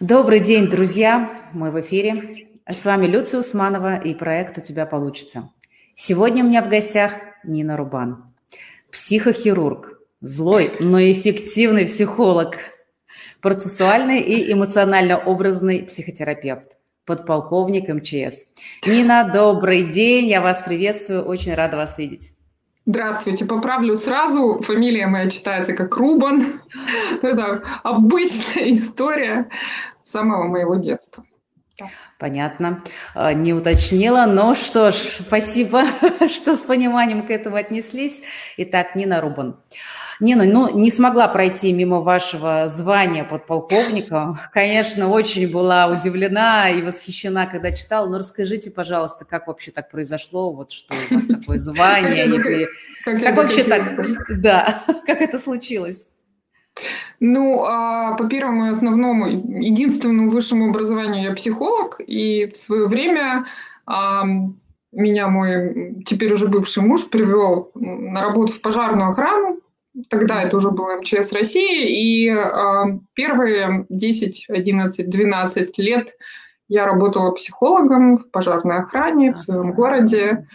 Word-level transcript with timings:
Добрый 0.00 0.40
день, 0.40 0.68
друзья! 0.68 1.48
Мы 1.54 1.70
в 1.70 1.80
эфире. 1.80 2.30
С 2.68 2.84
вами 2.84 3.06
Люция 3.06 3.40
Усманова 3.40 3.96
и 3.96 4.12
проект 4.12 4.58
«У 4.58 4.60
тебя 4.60 4.84
получится». 4.84 5.48
Сегодня 5.94 6.44
у 6.44 6.48
меня 6.48 6.62
в 6.62 6.68
гостях 6.68 7.14
Нина 7.44 7.78
Рубан, 7.78 8.34
психохирург, 8.92 9.98
злой, 10.20 10.70
но 10.80 11.00
эффективный 11.00 11.86
психолог, 11.86 12.58
процессуальный 13.40 14.20
и 14.20 14.52
эмоционально-образный 14.52 15.84
психотерапевт, 15.84 16.76
подполковник 17.06 17.88
МЧС. 17.88 18.44
Нина, 18.86 19.30
добрый 19.32 19.84
день, 19.84 20.26
я 20.26 20.42
вас 20.42 20.60
приветствую, 20.60 21.24
очень 21.24 21.54
рада 21.54 21.78
вас 21.78 21.96
видеть. 21.96 22.35
Здравствуйте, 22.88 23.44
поправлю 23.44 23.96
сразу. 23.96 24.60
Фамилия 24.62 25.08
моя 25.08 25.28
читается 25.28 25.72
как 25.72 25.96
Рубан. 25.96 26.60
Это 27.22 27.62
обычная 27.82 28.72
история 28.74 29.48
самого 30.04 30.44
моего 30.44 30.76
детства. 30.76 31.24
Понятно. 32.16 32.84
А, 33.12 33.32
не 33.32 33.52
уточнила, 33.52 34.24
но 34.26 34.54
что 34.54 34.92
ж, 34.92 34.94
спасибо, 35.26 35.82
что 36.30 36.56
с 36.56 36.62
пониманием 36.62 37.26
к 37.26 37.30
этому 37.30 37.56
отнеслись. 37.56 38.22
Итак, 38.56 38.94
Нина 38.94 39.20
Рубан. 39.20 39.56
Нина, 40.20 40.44
ну, 40.44 40.78
не 40.78 40.90
смогла 40.90 41.28
пройти 41.28 41.72
мимо 41.72 42.00
вашего 42.00 42.68
звания 42.68 43.24
подполковника. 43.24 44.38
Конечно, 44.52 45.08
очень 45.08 45.50
была 45.50 45.88
удивлена 45.88 46.70
и 46.70 46.82
восхищена, 46.82 47.46
когда 47.46 47.72
читала. 47.72 48.08
Но 48.08 48.18
расскажите, 48.18 48.70
пожалуйста, 48.70 49.24
как 49.24 49.46
вообще 49.46 49.70
так 49.70 49.90
произошло, 49.90 50.52
вот 50.52 50.72
что 50.72 50.94
у 50.94 51.14
вас 51.14 51.24
такое 51.26 51.58
звание? 51.58 52.66
Как 53.04 53.36
вообще 53.36 53.62
так? 53.62 53.94
Да, 54.28 54.82
как 55.06 55.20
это 55.20 55.38
случилось? 55.38 56.08
Ну, 57.20 57.62
а, 57.64 58.16
по 58.16 58.26
первому 58.26 58.66
и 58.66 58.70
основному, 58.70 59.28
единственному 59.28 60.28
высшему 60.28 60.70
образованию 60.70 61.22
я 61.22 61.34
психолог, 61.34 62.00
и 62.04 62.46
в 62.46 62.56
свое 62.56 62.86
время 62.86 63.46
а, 63.86 64.24
меня 64.92 65.28
мой 65.28 66.02
теперь 66.04 66.32
уже 66.32 66.48
бывший 66.48 66.82
муж 66.82 67.08
привел 67.08 67.70
на 67.74 68.22
работу 68.22 68.52
в 68.52 68.60
пожарную 68.60 69.10
охрану, 69.10 69.55
Тогда 70.10 70.42
это 70.42 70.58
уже 70.58 70.70
был 70.70 70.86
МЧС 70.98 71.32
России, 71.32 71.88
и 71.88 72.28
э, 72.28 72.98
первые 73.14 73.86
10, 73.88 74.46
11, 74.48 75.08
12 75.08 75.78
лет 75.78 76.12
я 76.68 76.84
работала 76.84 77.30
психологом 77.30 78.18
в 78.18 78.30
пожарной 78.30 78.78
охране 78.78 79.32
в 79.32 79.38
своем 79.38 79.72
городе. 79.72 80.46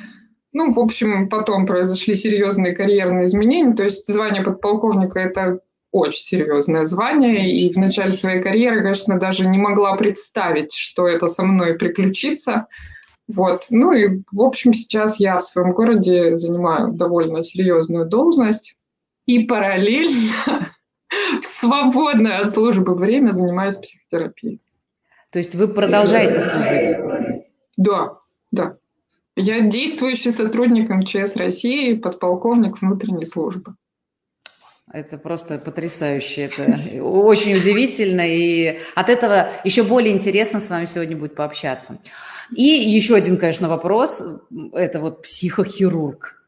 Ну, 0.54 0.72
в 0.72 0.80
общем, 0.80 1.30
потом 1.30 1.66
произошли 1.66 2.16
серьезные 2.16 2.76
карьерные 2.76 3.26
изменения. 3.26 3.74
То 3.74 3.84
есть 3.84 4.06
звание 4.06 4.44
подполковника– 4.44 5.20
это 5.22 5.60
очень 5.92 6.24
серьезное 6.24 6.86
звание. 6.86 7.52
И 7.52 7.74
в 7.74 7.78
начале 7.78 8.12
своей 8.12 8.42
карьеры, 8.42 8.82
конечно, 8.82 9.18
даже 9.18 9.48
не 9.48 9.58
могла 9.58 9.96
представить, 9.96 10.74
что 10.74 11.08
это 11.08 11.28
со 11.28 11.44
мной 11.44 11.76
приключится. 11.76 12.68
Вот. 13.28 13.68
Ну 13.70 13.94
и, 13.94 14.22
в 14.32 14.42
общем, 14.42 14.74
сейчас 14.74 15.20
я 15.20 15.38
в 15.40 15.44
своем 15.44 15.72
городе 15.72 16.38
занимаю 16.38 16.92
довольно 16.92 17.42
серьезную 17.42 18.06
должность 18.06 18.76
и 19.26 19.46
параллельно 19.46 20.74
в 21.42 21.46
свободное 21.46 22.40
от 22.40 22.52
службы 22.52 22.96
время 22.96 23.32
занимаюсь 23.32 23.78
психотерапией. 23.78 24.62
То 25.32 25.40
есть 25.40 25.56
вы 25.56 25.68
продолжаете 25.68 26.42
служить? 26.42 27.42
Да, 27.78 28.18
да. 28.52 28.78
Я 29.36 29.62
действующий 29.62 30.32
сотрудник 30.32 30.90
МЧС 30.90 31.38
России, 31.38 31.94
подполковник 31.94 32.82
внутренней 32.82 33.26
службы. 33.26 33.76
Это 34.94 35.18
просто 35.18 35.58
потрясающе, 35.58 36.42
это 36.44 37.02
очень 37.02 37.56
удивительно, 37.56 38.24
и 38.28 38.80
от 38.94 39.08
этого 39.08 39.50
еще 39.64 39.84
более 39.84 40.14
интересно 40.14 40.60
с 40.60 40.70
вами 40.70 40.84
сегодня 40.86 41.16
будет 41.16 41.34
пообщаться. 41.34 41.98
И 42.54 42.64
еще 42.64 43.16
один, 43.16 43.38
конечно, 43.38 43.70
вопрос, 43.70 44.22
это 44.74 45.00
вот 45.00 45.22
психохирург. 45.22 46.41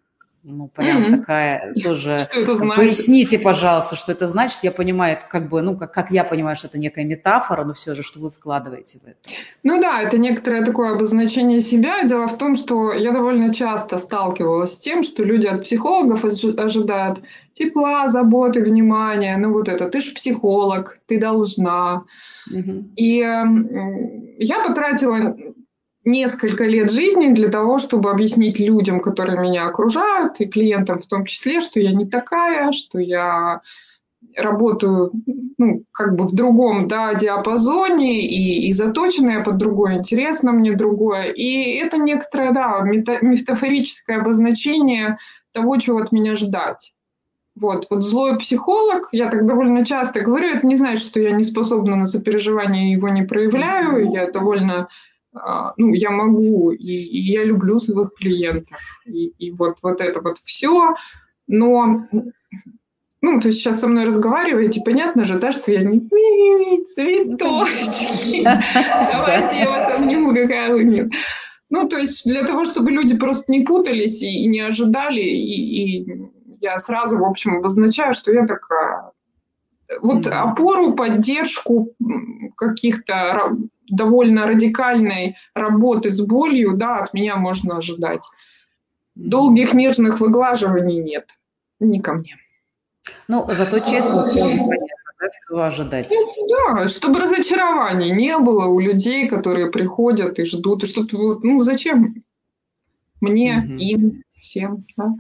Ну, 0.46 0.68
прям 0.68 1.04
mm-hmm. 1.04 1.18
такая 1.20 1.74
тоже... 1.82 2.20
Что 2.20 2.42
это 2.42 2.56
значит? 2.56 2.76
Поясните, 2.76 3.40
пожалуйста, 3.40 3.96
что 3.96 4.12
это 4.12 4.28
значит. 4.28 4.60
Я 4.64 4.72
понимаю, 4.72 5.14
это 5.14 5.26
как 5.26 5.48
бы, 5.48 5.62
ну, 5.62 5.78
как, 5.78 5.94
как 5.94 6.12
я 6.12 6.26
понимаю, 6.26 6.58
что 6.58 6.68
это 6.68 6.78
некая 6.78 7.06
метафора, 7.06 7.64
но 7.64 7.74
все 7.74 7.94
же, 7.94 8.04
что 8.04 8.20
вы 8.20 8.30
вкладываете 8.30 9.00
в 9.00 9.08
это. 9.08 9.18
Ну 9.64 9.82
да, 9.82 10.02
это 10.02 10.18
некоторое 10.18 10.66
такое 10.66 10.92
обозначение 10.96 11.62
себя. 11.62 12.04
Дело 12.04 12.28
в 12.28 12.38
том, 12.38 12.56
что 12.56 12.92
я 12.92 13.14
довольно 13.14 13.54
часто 13.54 13.98
сталкивалась 13.98 14.74
с 14.74 14.78
тем, 14.78 15.04
что 15.04 15.24
люди 15.24 15.48
от 15.48 15.64
психологов 15.64 16.26
ожидают 16.26 17.22
тепла, 17.54 18.10
заботы, 18.10 18.62
внимания. 18.62 19.38
Ну 19.38 19.54
вот 19.54 19.70
это, 19.70 19.88
ты 19.88 20.02
же 20.02 20.14
психолог, 20.14 21.00
ты 21.08 21.20
должна. 21.22 22.04
Mm-hmm. 22.52 22.84
И 22.98 23.22
э, 23.22 24.36
я 24.40 24.62
потратила 24.68 25.38
несколько 26.06 26.66
лет 26.66 26.92
жизни 26.92 27.34
для 27.34 27.50
того, 27.50 27.78
чтобы 27.78 28.12
объяснить 28.12 28.60
людям, 28.60 29.00
которые 29.00 29.40
меня 29.40 29.68
окружают, 29.68 30.40
и 30.40 30.46
клиентам 30.46 31.00
в 31.00 31.08
том 31.08 31.26
числе, 31.26 31.60
что 31.60 31.80
я 31.80 31.92
не 31.92 32.06
такая, 32.06 32.72
что 32.72 33.00
я 33.00 33.62
работаю 34.36 35.12
ну, 35.58 35.84
как 35.92 36.16
бы 36.16 36.26
в 36.26 36.34
другом 36.34 36.88
да, 36.88 37.14
диапазоне 37.14 38.26
и, 38.26 38.68
и 38.68 38.74
заточенная 38.74 39.44
под 39.44 39.58
другое, 39.58 39.98
интересно 39.98 40.52
мне 40.52 40.74
другое. 40.74 41.32
И 41.32 41.76
это 41.76 41.98
некоторое 41.98 42.52
да, 42.52 42.80
мета, 42.82 43.20
метафорическое 43.22 44.20
обозначение 44.20 45.18
того, 45.52 45.78
чего 45.78 46.00
от 46.00 46.12
меня 46.12 46.36
ждать. 46.36 46.94
Вот, 47.56 47.86
вот 47.92 48.04
злой 48.04 48.40
психолог, 48.40 49.10
я 49.12 49.30
так 49.30 49.46
довольно 49.46 49.86
часто 49.86 50.22
говорю, 50.22 50.56
это 50.56 50.66
не 50.66 50.76
значит, 50.76 51.04
что 51.04 51.20
я 51.20 51.32
не 51.32 51.44
способна 51.44 51.96
на 51.96 52.06
сопереживание 52.08 52.92
его 52.92 53.10
не 53.10 53.22
проявляю, 53.22 54.12
я 54.12 54.32
довольно 54.32 54.88
ну, 55.78 55.94
я 55.94 56.12
могу, 56.12 56.72
и, 56.72 56.86
и 56.86 57.20
я 57.32 57.44
люблю 57.44 57.80
своих 57.80 58.14
клиентов, 58.16 58.80
и, 59.06 59.28
и 59.38 59.52
вот, 59.52 59.78
вот 59.82 60.02
это 60.02 60.22
вот 60.22 60.38
все, 60.38 60.96
но, 61.48 62.08
ну, 63.22 63.40
то 63.40 63.48
есть 63.48 63.60
сейчас 63.60 63.80
со 63.80 63.88
мной 63.88 64.06
разговариваете, 64.06 64.82
понятно 64.86 65.26
же, 65.26 65.40
да, 65.40 65.52
что 65.52 65.72
я 65.72 65.84
не 65.84 66.02
цветочки, 66.86 68.44
давайте 68.44 69.58
я 69.58 69.70
вас 69.70 69.90
обниму, 69.92 70.34
какая 70.34 70.72
вы 70.72 70.84
милая. 70.84 71.10
Ну, 71.70 71.88
то 71.88 71.98
есть 71.98 72.24
для 72.26 72.44
того, 72.44 72.66
чтобы 72.66 72.92
люди 72.92 73.18
просто 73.18 73.52
не 73.52 73.62
путались 73.62 74.22
и, 74.22 74.44
и 74.44 74.48
не 74.48 74.60
ожидали, 74.60 75.22
и, 75.22 76.04
и 76.04 76.32
я 76.62 76.78
сразу, 76.78 77.18
в 77.18 77.24
общем, 77.24 77.58
обозначаю, 77.58 78.14
что 78.14 78.32
я 78.32 78.46
такая. 78.46 79.12
Вот 80.02 80.28
опору, 80.28 80.94
поддержку 80.94 81.90
каких-то 82.56 83.58
довольно 83.90 84.48
радикальной 84.48 85.36
работы 85.54 86.10
с 86.10 86.22
болью, 86.22 86.76
да, 86.76 87.00
от 87.00 87.14
меня 87.14 87.36
можно 87.38 87.78
ожидать. 87.78 88.24
Долгих 89.16 89.74
нежных 89.74 90.20
выглаживаний 90.20 90.98
нет, 90.98 91.30
не 91.80 92.02
ко 92.02 92.14
мне. 92.14 92.38
Ну, 93.28 93.48
зато 93.50 93.80
честно, 93.80 94.24
понятно, 94.24 94.76
да, 95.20 95.28
что 95.46 95.64
ожидать. 95.64 96.12
Ну, 96.12 96.48
да, 96.48 96.88
чтобы 96.88 97.20
разочарований 97.20 98.12
не 98.12 98.38
было 98.38 98.66
у 98.66 98.80
людей, 98.80 99.28
которые 99.28 99.72
приходят 99.72 100.40
и 100.40 100.46
ждут, 100.46 100.84
и 100.84 100.88
что-то, 100.88 101.40
ну, 101.42 101.62
зачем 101.62 102.24
мне, 103.22 103.64
угу. 103.66 103.76
им, 103.76 104.24
всем, 104.40 104.86
да. 104.98 105.14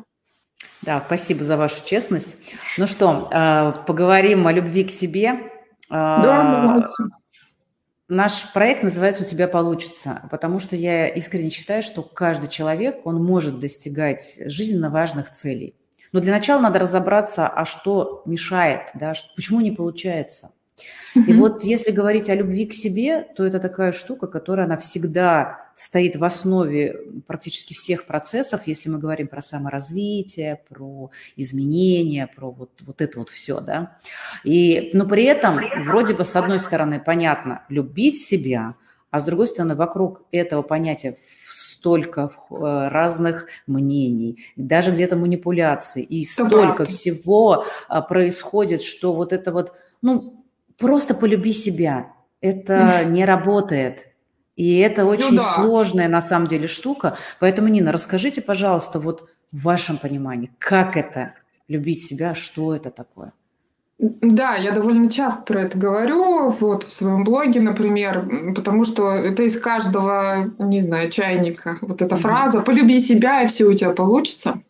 Да, 0.81 1.01
спасибо 1.06 1.45
за 1.45 1.56
вашу 1.56 1.85
честность. 1.85 2.38
Ну 2.78 2.88
что, 2.88 3.30
а, 3.31 3.72
поговорим 3.72 4.47
о 4.47 4.51
любви 4.51 4.84
к 4.84 4.91
себе. 4.91 5.40
А, 5.90 6.22
да, 6.22 6.62
давайте. 6.62 7.16
Наш 8.13 8.53
проект 8.53 8.84
называется 8.84 9.24
«У 9.24 9.25
тебя 9.25 9.47
получится», 9.47 10.22
потому 10.29 10.59
что 10.59 10.75
я 10.75 11.07
искренне 11.07 11.50
считаю, 11.50 11.81
что 11.81 12.03
каждый 12.03 12.47
человек, 12.47 13.07
он 13.07 13.24
может 13.24 13.57
достигать 13.57 14.40
жизненно 14.46 14.91
важных 14.91 15.31
целей. 15.31 15.74
Но 16.12 16.19
для 16.19 16.31
начала 16.31 16.62
надо 16.62 16.78
разобраться, 16.78 17.47
а 17.47 17.66
что 17.66 18.22
мешает, 18.28 18.91
да, 18.94 19.13
почему 19.35 19.62
не 19.62 19.72
получается– 19.72 20.51
и 21.16 21.34
вот 21.34 21.64
если 21.64 21.92
говорить 21.92 22.30
о 22.30 22.36
любви 22.36 22.66
к 22.66 22.74
себе, 22.74 23.22
то 23.36 23.46
это 23.46 23.60
такая 23.60 23.92
штука, 23.92 24.28
которая 24.28 24.66
она 24.66 24.78
всегда 24.78 25.70
стоит 25.75 26.16
в 26.16 26.24
основе 26.24 27.00
практически 27.28 27.74
всех 27.74 28.06
процессов, 28.06 28.62
если 28.66 28.90
мы 28.90 29.00
говорим 29.00 29.28
про 29.28 29.42
саморазвитие, 29.42 30.62
про 30.70 31.12
изменения, 31.36 32.28
про 32.28 32.52
вот, 32.52 32.72
вот 32.81 33.02
это 33.02 33.20
вот 33.20 33.30
все, 33.30 33.60
да. 33.60 33.98
И, 34.44 34.92
но 34.94 35.06
при 35.06 35.24
этом 35.25 35.60
вроде 35.86 36.14
бы 36.14 36.25
с 36.25 36.36
одной 36.36 36.60
стороны 36.60 37.00
понятно 37.00 37.64
любить 37.69 38.18
себя, 38.18 38.76
а 39.12 39.19
с 39.19 39.26
другой 39.26 39.46
стороны 39.48 39.76
вокруг 39.76 40.24
этого 40.31 40.64
понятия 40.64 41.18
столько 41.50 42.31
э, 42.50 42.56
разных 42.90 43.48
мнений, 43.68 44.44
даже 44.56 44.92
где-то 44.92 45.16
манипуляций, 45.16 46.02
и 46.02 46.24
столько 46.24 46.86
всего 46.86 47.66
а, 47.88 48.02
происходит, 48.02 48.81
что 48.81 49.14
вот 49.14 49.34
это 49.34 49.52
вот, 49.52 49.74
ну, 50.02 50.43
просто 50.78 51.14
полюби 51.14 51.54
себя. 51.54 52.14
Это 52.42 53.06
не 53.06 53.25
работает. 53.25 54.08
И 54.56 54.78
это 54.78 55.04
ну 55.04 55.10
очень 55.10 55.31
ну, 55.31 55.38
да. 55.38 55.54
сложная 55.56 56.08
на 56.08 56.22
самом 56.22 56.48
деле 56.48 56.68
штука. 56.68 57.18
Поэтому, 57.40 57.70
Нина, 57.70 57.92
расскажите, 57.92 58.42
пожалуйста, 58.42 59.00
вот 59.00 59.30
в 59.52 59.64
вашем 59.64 59.98
понимании, 59.98 60.52
как 60.60 60.98
это 60.98 61.34
любить 61.68 62.04
себя, 62.04 62.36
что 62.36 62.75
это 62.75 62.92
такое? 62.92 63.34
Да, 64.00 64.56
я 64.56 64.72
довольно 64.72 65.10
часто 65.10 65.44
про 65.44 65.62
это 65.62 65.78
говорю, 65.78 66.50
вот 66.50 66.84
в 66.84 66.92
своем 66.92 67.24
блоге, 67.24 67.62
например, 67.62 68.54
потому 68.54 68.84
что 68.84 69.12
это 69.12 69.44
из 69.44 69.58
каждого, 69.58 70.52
не 70.60 70.81
знаю, 70.81 71.10
чайника. 71.10 71.78
Вот 71.81 72.02
эта 72.02 72.16
mm-hmm. 72.16 72.19
фраза 72.19 72.62
«полюби 72.62 73.00
себя, 73.00 73.44
и 73.44 73.48
все 73.48 73.66
у 73.66 73.74
тебя 73.74 73.92
получится». 73.92 74.62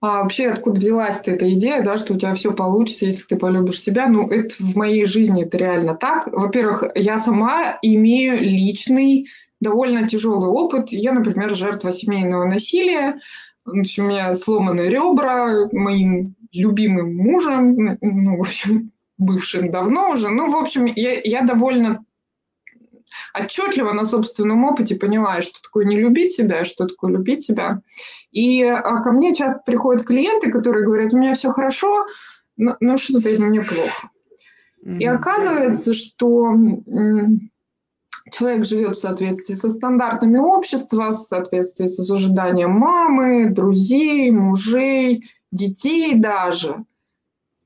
А 0.00 0.22
вообще, 0.22 0.48
откуда 0.48 0.80
взялась 0.80 1.20
эта 1.26 1.52
идея, 1.52 1.82
да, 1.82 1.98
что 1.98 2.14
у 2.14 2.18
тебя 2.18 2.34
все 2.34 2.52
получится, 2.52 3.04
если 3.04 3.24
ты 3.24 3.36
полюбишь 3.36 3.82
себя? 3.82 4.08
Ну, 4.08 4.28
это 4.28 4.54
в 4.58 4.74
моей 4.74 5.04
жизни 5.04 5.44
это 5.44 5.58
реально 5.58 5.94
так. 5.94 6.26
Во-первых, 6.32 6.84
я 6.94 7.18
сама 7.18 7.78
имею 7.82 8.40
личный, 8.40 9.26
довольно 9.60 10.08
тяжелый 10.08 10.48
опыт. 10.48 10.90
Я, 10.90 11.12
например, 11.12 11.54
жертва 11.54 11.92
семейного 11.92 12.46
насилия. 12.46 13.20
У 13.66 13.76
меня 13.76 14.34
сломаны 14.34 14.88
ребра 14.88 15.68
моим 15.70 16.34
любимым 16.50 17.14
мужем, 17.16 17.98
ну, 18.00 18.38
в 18.38 18.40
общем, 18.40 18.92
бывшим 19.18 19.70
давно 19.70 20.12
уже. 20.12 20.30
Ну, 20.30 20.50
в 20.50 20.56
общем, 20.56 20.86
я, 20.86 21.20
я 21.22 21.42
довольно 21.42 22.04
отчетливо 23.34 23.92
на 23.92 24.04
собственном 24.04 24.64
опыте 24.64 24.96
поняла, 24.96 25.40
что 25.42 25.62
такое 25.62 25.84
не 25.84 25.96
любить 25.96 26.32
себя, 26.32 26.64
что 26.64 26.86
такое 26.86 27.12
любить 27.12 27.42
себя. 27.42 27.80
И 28.32 28.62
а, 28.62 29.02
ко 29.02 29.12
мне 29.12 29.34
часто 29.34 29.62
приходят 29.64 30.06
клиенты, 30.06 30.50
которые 30.50 30.84
говорят, 30.84 31.12
у 31.12 31.18
меня 31.18 31.34
все 31.34 31.50
хорошо, 31.50 32.06
но, 32.56 32.76
но 32.80 32.96
что-то 32.96 33.28
мне 33.40 33.62
плохо. 33.62 34.10
Mm-hmm. 34.84 34.98
И 34.98 35.06
оказывается, 35.06 35.94
что 35.94 36.54
человек 38.32 38.64
живет 38.64 38.96
в 38.96 39.00
соответствии 39.00 39.54
со 39.54 39.70
стандартами 39.70 40.38
общества, 40.38 41.10
в 41.10 41.14
соответствии 41.14 41.86
с 41.86 42.10
ожиданием 42.10 42.70
мамы, 42.70 43.50
друзей, 43.50 44.30
мужей, 44.30 45.30
детей 45.50 46.14
даже. 46.14 46.84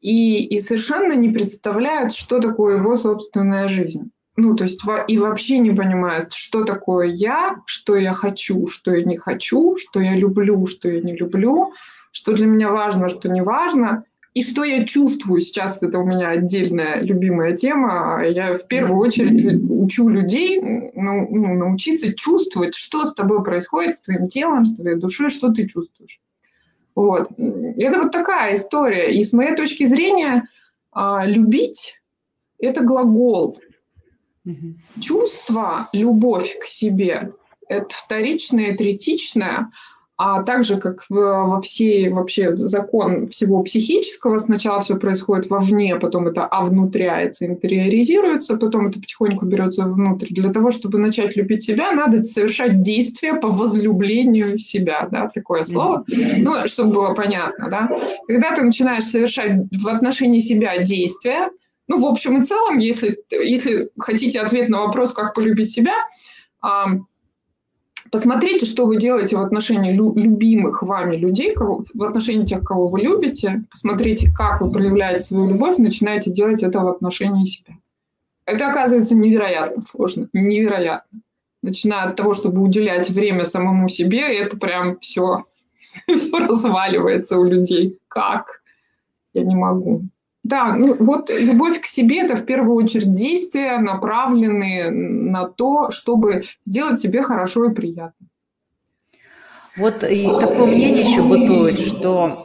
И, 0.00 0.44
и 0.44 0.60
совершенно 0.60 1.14
не 1.14 1.30
представляет, 1.30 2.12
что 2.12 2.40
такое 2.40 2.78
его 2.78 2.96
собственная 2.96 3.68
жизнь 3.68 4.10
ну, 4.36 4.56
то 4.56 4.64
есть 4.64 4.80
и 5.08 5.18
вообще 5.18 5.58
не 5.58 5.70
понимает, 5.70 6.32
что 6.32 6.64
такое 6.64 7.06
я, 7.08 7.56
что 7.66 7.96
я 7.96 8.14
хочу, 8.14 8.66
что 8.66 8.92
я 8.94 9.04
не 9.04 9.16
хочу, 9.16 9.76
что 9.76 10.00
я 10.00 10.16
люблю, 10.16 10.66
что 10.66 10.88
я 10.88 11.00
не 11.00 11.16
люблю, 11.16 11.72
что 12.10 12.32
для 12.32 12.46
меня 12.46 12.70
важно, 12.70 13.08
что 13.08 13.28
не 13.28 13.42
важно, 13.42 14.04
и 14.34 14.42
что 14.42 14.64
я 14.64 14.84
чувствую. 14.84 15.40
Сейчас 15.40 15.82
это 15.82 16.00
у 16.00 16.04
меня 16.04 16.30
отдельная 16.30 17.00
любимая 17.00 17.56
тема. 17.56 18.24
Я 18.26 18.54
в 18.54 18.66
первую 18.66 18.98
очередь 18.98 19.62
учу 19.70 20.08
людей 20.08 20.60
ну, 20.60 21.54
научиться 21.54 22.12
чувствовать, 22.12 22.74
что 22.74 23.04
с 23.04 23.14
тобой 23.14 23.44
происходит, 23.44 23.94
с 23.94 24.02
твоим 24.02 24.26
телом, 24.26 24.66
с 24.66 24.74
твоей 24.74 24.96
душой, 24.96 25.30
что 25.30 25.52
ты 25.52 25.68
чувствуешь. 25.68 26.20
Вот. 26.96 27.30
Это 27.38 28.02
вот 28.02 28.10
такая 28.10 28.54
история. 28.54 29.16
И 29.16 29.22
с 29.22 29.32
моей 29.32 29.54
точки 29.54 29.84
зрения, 29.86 30.48
а, 30.90 31.24
любить– 31.24 32.00
это 32.58 32.82
глагол. 32.82 33.60
Угу. 34.44 35.00
Чувство, 35.00 35.88
любовь 35.92 36.58
к 36.58 36.64
себе– 36.64 37.32
это 37.68 37.88
вторичное, 37.90 38.76
третичное, 38.76 39.70
а 40.16 40.44
также 40.44 40.76
как 40.76 41.04
во 41.08 41.60
всей 41.60 42.08
вообще 42.08 42.54
закон 42.56 43.28
всего 43.28 43.62
психического, 43.64 44.38
сначала 44.38 44.80
все 44.80 44.96
происходит 44.96 45.50
вовне, 45.50 45.96
потом 45.96 46.28
это 46.28 46.46
овнутряется, 46.46 47.46
интериоризируется, 47.46 48.56
потом 48.56 48.86
это 48.86 49.00
потихоньку 49.00 49.44
берется 49.46 49.82
внутрь. 49.84 50.28
Для 50.30 50.52
того, 50.52 50.70
чтобы 50.70 50.98
начать 50.98 51.34
любить 51.36 51.64
себя, 51.64 51.90
надо 51.90 52.22
совершать 52.22 52.80
действия 52.80 53.34
по 53.34 53.48
возлюблению 53.48 54.56
себя, 54.58 55.08
да, 55.10 55.28
такое 55.34 55.64
слово, 55.64 56.04
ну, 56.06 56.66
чтобы 56.66 56.92
было 56.92 57.14
понятно, 57.14 57.68
да. 57.68 57.90
Когда 58.28 58.54
ты 58.54 58.62
начинаешь 58.62 59.04
совершать 59.04 59.62
в 59.72 59.88
отношении 59.88 60.40
себя 60.40 60.78
действия, 60.78 61.50
ну, 61.86 62.00
в 62.00 62.06
общем 62.06 62.40
и 62.40 62.44
целом, 62.44 62.78
если, 62.78 63.22
если 63.30 63.90
хотите 63.98 64.40
ответ 64.40 64.68
на 64.68 64.80
вопрос, 64.80 65.12
как 65.12 65.34
полюбить 65.34 65.70
себя, 65.70 65.94
посмотрите, 68.10 68.64
что 68.64 68.86
вы 68.86 68.96
делаете 68.96 69.36
в 69.36 69.40
отношении 69.40 69.92
любимых 69.92 70.82
вами 70.82 71.16
людей, 71.16 71.54
кого, 71.54 71.84
в 71.92 72.02
отношении 72.02 72.46
тех, 72.46 72.64
кого 72.64 72.88
вы 72.88 73.00
любите. 73.00 73.64
Посмотрите, 73.70 74.30
как 74.34 74.60
вы 74.60 74.72
проявляете 74.72 75.24
свою 75.24 75.48
любовь, 75.48 75.76
начинаете 75.78 76.30
делать 76.30 76.62
это 76.62 76.80
в 76.80 76.88
отношении 76.88 77.44
себя. 77.44 77.76
Это 78.46 78.68
оказывается 78.68 79.14
невероятно 79.14 79.82
сложно, 79.82 80.28
невероятно. 80.32 81.20
Начиная 81.62 82.08
от 82.08 82.16
того, 82.16 82.34
чтобы 82.34 82.62
уделять 82.62 83.08
время 83.08 83.44
самому 83.44 83.88
себе, 83.88 84.20
это 84.20 84.58
прям 84.58 84.98
все, 84.98 85.44
все 86.14 86.38
разваливается 86.38 87.38
у 87.38 87.44
людей. 87.44 87.98
Как? 88.08 88.62
Я 89.32 89.44
не 89.44 89.54
могу. 89.54 90.02
Да, 90.44 90.74
ну 90.76 90.94
вот 90.98 91.30
любовь 91.30 91.80
к 91.80 91.86
себе– 91.86 92.20
это 92.22 92.36
в 92.36 92.44
первую 92.44 92.76
очередь 92.76 93.14
действия, 93.14 93.78
направленные 93.78 94.90
на 94.90 95.48
то, 95.48 95.90
чтобы 95.90 96.44
сделать 96.64 97.00
себе 97.00 97.22
хорошо 97.22 97.64
и 97.70 97.74
приятно. 97.74 98.26
Вот 99.76 100.04
и 100.04 100.26
такое 100.38 100.66
мнение 100.66 101.00
еще 101.00 101.22
бытует, 101.22 101.80
что 101.80 102.36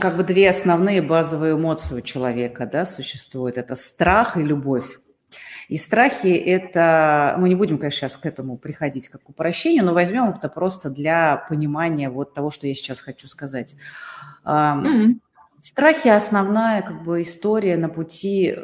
как 0.00 0.16
бы 0.16 0.22
две 0.22 0.48
основные 0.48 1.02
базовые 1.02 1.54
эмоции 1.54 1.98
у 1.98 2.00
человека 2.00 2.66
да, 2.70 2.86
существуют. 2.86 3.58
Это 3.58 3.74
страх 3.74 4.36
и 4.36 4.42
любовь. 4.42 5.00
И 5.68 5.76
страхи– 5.76 6.28
это… 6.46 7.34
Мы 7.38 7.48
не 7.50 7.54
будем, 7.54 7.76
конечно, 7.76 7.98
сейчас 7.98 8.16
к 8.16 8.24
этому 8.24 8.56
приходить 8.56 9.08
как 9.08 9.24
к 9.24 9.28
упрощению, 9.28 9.84
но 9.84 9.92
возьмем 9.92 10.30
это 10.30 10.48
просто 10.48 10.88
для 10.88 11.44
понимания 11.48 12.08
вот 12.08 12.32
того, 12.32 12.50
что 12.50 12.66
я 12.66 12.74
сейчас 12.74 13.00
хочу 13.00 13.26
сказать. 13.28 13.76
Mm-hmm. 14.46 15.16
Страхи– 15.60 16.08
основная 16.08 16.82
как 16.82 17.02
бы, 17.02 17.22
история 17.22 17.76
на 17.76 17.88
пути 17.88 18.54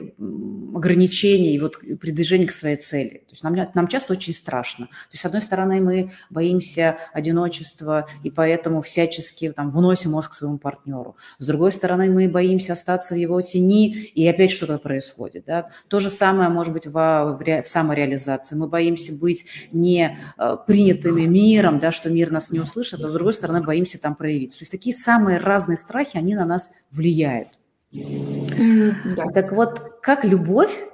ограничений 0.75 1.58
вот, 1.58 1.79
при 2.00 2.11
движении 2.12 2.46
к 2.46 2.52
своей 2.52 2.76
цели. 2.76 3.25
То 3.26 3.32
есть 3.32 3.43
нам, 3.43 3.56
нам 3.75 3.88
часто 3.88 4.12
очень 4.12 4.32
страшно. 4.32 4.87
То 4.87 4.93
есть, 5.12 5.23
с 5.23 5.25
одной 5.25 5.43
стороны, 5.43 5.81
мы 5.81 6.12
боимся 6.31 6.99
одиночества 7.12 8.06
и 8.23 8.31
поэтому 8.31 8.81
всячески 8.82 9.50
там, 9.50 9.73
вносим 9.73 10.12
мозг 10.12 10.35
своему 10.35 10.58
партнеру. 10.58 11.17
С 11.38 11.46
другой 11.46 11.73
стороны, 11.73 12.11
мы 12.11 12.29
боимся 12.29 12.75
остаться 12.75 13.14
в 13.14 13.19
его 13.19 13.41
тени, 13.41 13.93
и 13.93 14.26
опять 14.29 14.52
что-то 14.52 14.79
происходит. 14.79 15.44
Да? 15.46 15.69
То 15.88 15.99
же 15.99 16.11
самое 16.11 16.49
может 16.49 16.73
быть 16.73 16.87
в, 16.87 16.93
в, 16.93 17.62
в 17.62 17.69
самореализации. 17.69 18.55
Мы 18.55 18.69
боимся 18.69 19.12
быть 19.12 19.46
не 19.73 20.17
э, 20.38 20.56
принятыми 20.67 21.23
миром, 21.23 21.81
да, 21.81 21.91
что 21.91 22.08
мир 22.08 22.31
нас 22.31 22.52
не 22.52 22.61
услышит, 22.61 23.00
а 23.00 23.08
с 23.08 23.12
другой 23.12 23.32
стороны, 23.32 23.62
боимся 23.62 24.00
там 24.00 24.14
проявиться. 24.14 24.58
То 24.58 24.62
есть 24.62 24.73
такие 24.73 24.94
самые 24.94 25.38
разные 25.38 25.76
страхи, 25.76 26.17
они 26.17 26.35
на 26.35 26.44
нас 26.44 26.70
влияют. 26.94 27.49
Да. 27.93 29.26
Так 29.35 29.52
вот, 29.52 30.00
как 30.02 30.25
любовь, 30.25 30.85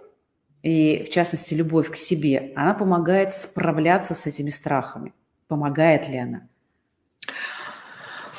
и 0.63 1.05
в 1.05 1.11
частности 1.11 1.55
любовь 1.55 1.91
к 1.91 1.97
себе, 1.97 2.53
она 2.57 2.75
помогает 2.75 3.31
справляться 3.31 4.15
с 4.15 4.27
этими 4.27 4.51
страхами? 4.51 5.15
Помогает 5.49 6.09
ли 6.09 6.19
она? 6.19 6.43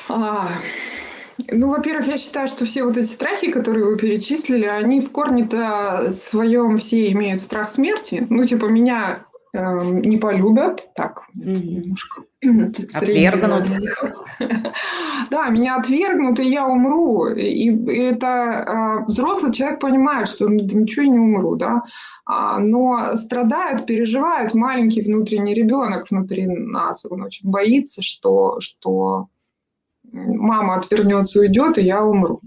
А, 0.10 0.50
ну, 1.52 1.70
во-первых, 1.70 2.08
я 2.08 2.18
считаю, 2.18 2.48
что 2.48 2.66
все 2.66 2.84
вот 2.84 2.98
эти 2.98 3.08
страхи, 3.08 3.52
которые 3.52 3.86
вы 3.86 3.98
перечислили, 3.98 4.66
они 4.66 5.02
в 5.02 5.12
корне-то 5.12 6.12
своем 6.14 6.78
все 6.78 7.12
имеют 7.12 7.42
страх 7.42 7.70
смерти. 7.70 8.26
Ну, 8.30 8.44
типа, 8.46 8.66
меня 8.66 9.26
не 9.54 10.18
полюбят, 10.18 10.90
так, 10.96 11.24
немножко 11.34 12.24
Отвергнут. 12.94 13.70
Да, 15.30 15.50
меня 15.50 15.76
отвергнут, 15.76 16.40
и 16.40 16.50
я 16.50 16.68
умру. 16.68 17.28
И 17.28 17.70
это 17.88 18.28
а, 18.28 19.06
взрослый 19.06 19.54
человек 19.54 19.80
понимает, 19.80 20.28
что 20.28 20.50
ну, 20.50 20.56
ничего 20.56 21.06
не 21.06 21.20
умру, 21.20 21.56
да. 21.56 21.84
А, 22.26 22.60
но 22.60 23.16
страдает, 23.16 23.86
переживает 23.86 24.54
маленький 24.54 25.02
внутренний 25.02 25.54
ребенок 25.54 26.10
внутри 26.10 26.48
нас. 26.48 27.06
Он 27.06 27.22
очень 27.24 27.50
боится, 27.50 28.02
что, 28.02 28.60
что 28.60 29.28
мама 30.12 30.76
отвернется, 30.76 31.40
уйдет, 31.40 31.78
и 31.78 31.84
я 31.84 32.04
умру. 32.04 32.42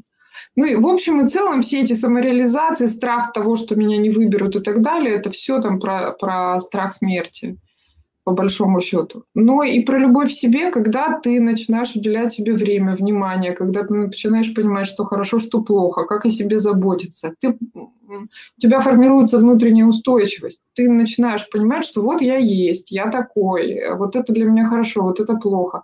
Ну 0.56 0.64
и 0.66 0.76
в 0.76 0.86
общем 0.86 1.20
и 1.20 1.28
целом 1.28 1.62
все 1.62 1.80
эти 1.82 1.94
самореализации, 1.94 2.86
страх 2.86 3.32
того, 3.32 3.56
что 3.56 3.74
меня 3.74 3.96
не 3.96 4.10
выберут 4.10 4.56
и 4.56 4.60
так 4.60 4.82
далее, 4.82 5.14
это 5.14 5.30
все 5.30 5.60
там 5.60 5.80
про, 5.80 6.12
про 6.12 6.60
страх 6.60 6.92
смерти 6.92 7.58
по 8.24 8.32
большому 8.32 8.80
счету. 8.80 9.24
Но 9.34 9.62
и 9.62 9.80
про 9.80 9.98
любовь 9.98 10.30
к 10.30 10.32
себе, 10.32 10.70
когда 10.70 11.20
ты 11.20 11.40
начинаешь 11.40 11.94
уделять 11.94 12.32
себе 12.32 12.54
время, 12.54 12.96
внимание, 12.96 13.52
когда 13.52 13.84
ты 13.84 13.94
начинаешь 13.94 14.54
понимать, 14.54 14.86
что 14.86 15.04
хорошо, 15.04 15.38
что 15.38 15.62
плохо, 15.62 16.04
как 16.04 16.24
о 16.24 16.30
себе 16.30 16.58
заботиться. 16.58 17.34
Ты, 17.40 17.58
у 17.74 18.28
тебя 18.58 18.80
формируется 18.80 19.38
внутренняя 19.38 19.84
устойчивость. 19.84 20.62
Ты 20.72 20.88
начинаешь 20.88 21.48
понимать, 21.50 21.84
что 21.84 22.00
вот 22.00 22.22
я 22.22 22.38
есть, 22.38 22.90
я 22.90 23.10
такой, 23.10 23.94
вот 23.94 24.16
это 24.16 24.32
для 24.32 24.46
меня 24.46 24.64
хорошо, 24.64 25.02
вот 25.02 25.20
это 25.20 25.34
плохо 25.34 25.82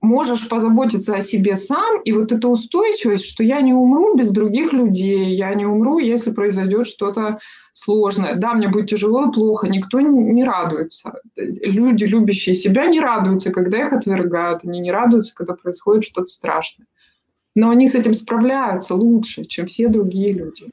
можешь 0.00 0.48
позаботиться 0.48 1.14
о 1.14 1.20
себе 1.20 1.56
сам, 1.56 2.00
и 2.04 2.12
вот 2.12 2.32
эта 2.32 2.48
устойчивость, 2.48 3.26
что 3.26 3.44
я 3.44 3.60
не 3.60 3.74
умру 3.74 4.16
без 4.16 4.30
других 4.30 4.72
людей, 4.72 5.34
я 5.34 5.54
не 5.54 5.66
умру, 5.66 5.98
если 5.98 6.30
произойдет 6.30 6.86
что-то 6.86 7.38
сложное. 7.72 8.36
Да, 8.36 8.54
мне 8.54 8.68
будет 8.68 8.88
тяжело 8.88 9.28
и 9.28 9.32
плохо, 9.32 9.68
никто 9.68 10.00
не 10.00 10.44
радуется. 10.44 11.20
Люди, 11.36 12.04
любящие 12.04 12.54
себя, 12.54 12.86
не 12.86 13.00
радуются, 13.00 13.50
когда 13.50 13.82
их 13.82 13.92
отвергают, 13.92 14.60
они 14.64 14.80
не 14.80 14.90
радуются, 14.92 15.34
когда 15.34 15.54
происходит 15.54 16.04
что-то 16.04 16.28
страшное. 16.28 16.86
но 17.56 17.70
они 17.70 17.88
с 17.88 17.94
этим 17.94 18.14
справляются 18.14 18.94
лучше, 18.94 19.44
чем 19.44 19.66
все 19.66 19.88
другие 19.88 20.32
люди. 20.32 20.70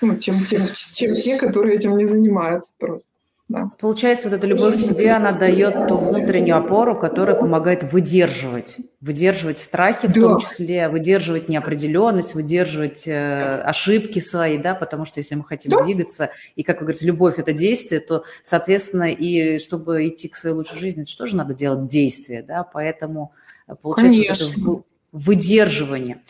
Ну, 0.00 0.16
чем, 0.16 0.44
чем, 0.44 0.62
чем 0.92 1.14
те, 1.14 1.36
которые 1.36 1.76
этим 1.76 1.96
не 1.98 2.06
занимаются 2.06 2.72
просто. 2.78 3.10
Да. 3.50 3.68
Получается, 3.80 4.28
вот 4.28 4.36
эта 4.36 4.46
любовь 4.46 4.76
к 4.76 4.78
себе, 4.78 5.10
она 5.10 5.32
дает 5.32 5.88
ту 5.88 5.96
внутреннюю 5.98 6.56
опору, 6.56 6.96
которая 6.96 7.34
помогает 7.34 7.82
выдерживать, 7.92 8.76
выдерживать 9.00 9.58
страхи, 9.58 10.06
в 10.06 10.12
том 10.12 10.38
числе 10.38 10.88
выдерживать 10.88 11.48
неопределенность, 11.48 12.36
выдерживать 12.36 13.08
э, 13.08 13.60
ошибки 13.62 14.20
свои, 14.20 14.56
да, 14.56 14.76
потому 14.76 15.04
что 15.04 15.18
если 15.18 15.34
мы 15.34 15.42
хотим 15.44 15.72
да. 15.72 15.82
двигаться, 15.82 16.30
и, 16.54 16.62
как 16.62 16.76
вы 16.76 16.82
говорите, 16.82 17.06
любовь– 17.06 17.34
это 17.40 17.52
действие, 17.52 18.00
то, 18.00 18.22
соответственно, 18.40 19.10
и 19.10 19.58
чтобы 19.58 20.06
идти 20.06 20.28
к 20.28 20.36
своей 20.36 20.54
лучшей 20.54 20.78
жизни, 20.78 21.02
это 21.02 21.10
что 21.10 21.26
же 21.26 21.34
надо 21.34 21.52
делать? 21.52 21.88
Действие, 21.88 22.44
да, 22.44 22.62
поэтому 22.62 23.32
э, 23.66 23.74
получается 23.74 24.44
вот 24.44 24.78
это 24.78 24.84
выдерживание. 25.10 26.20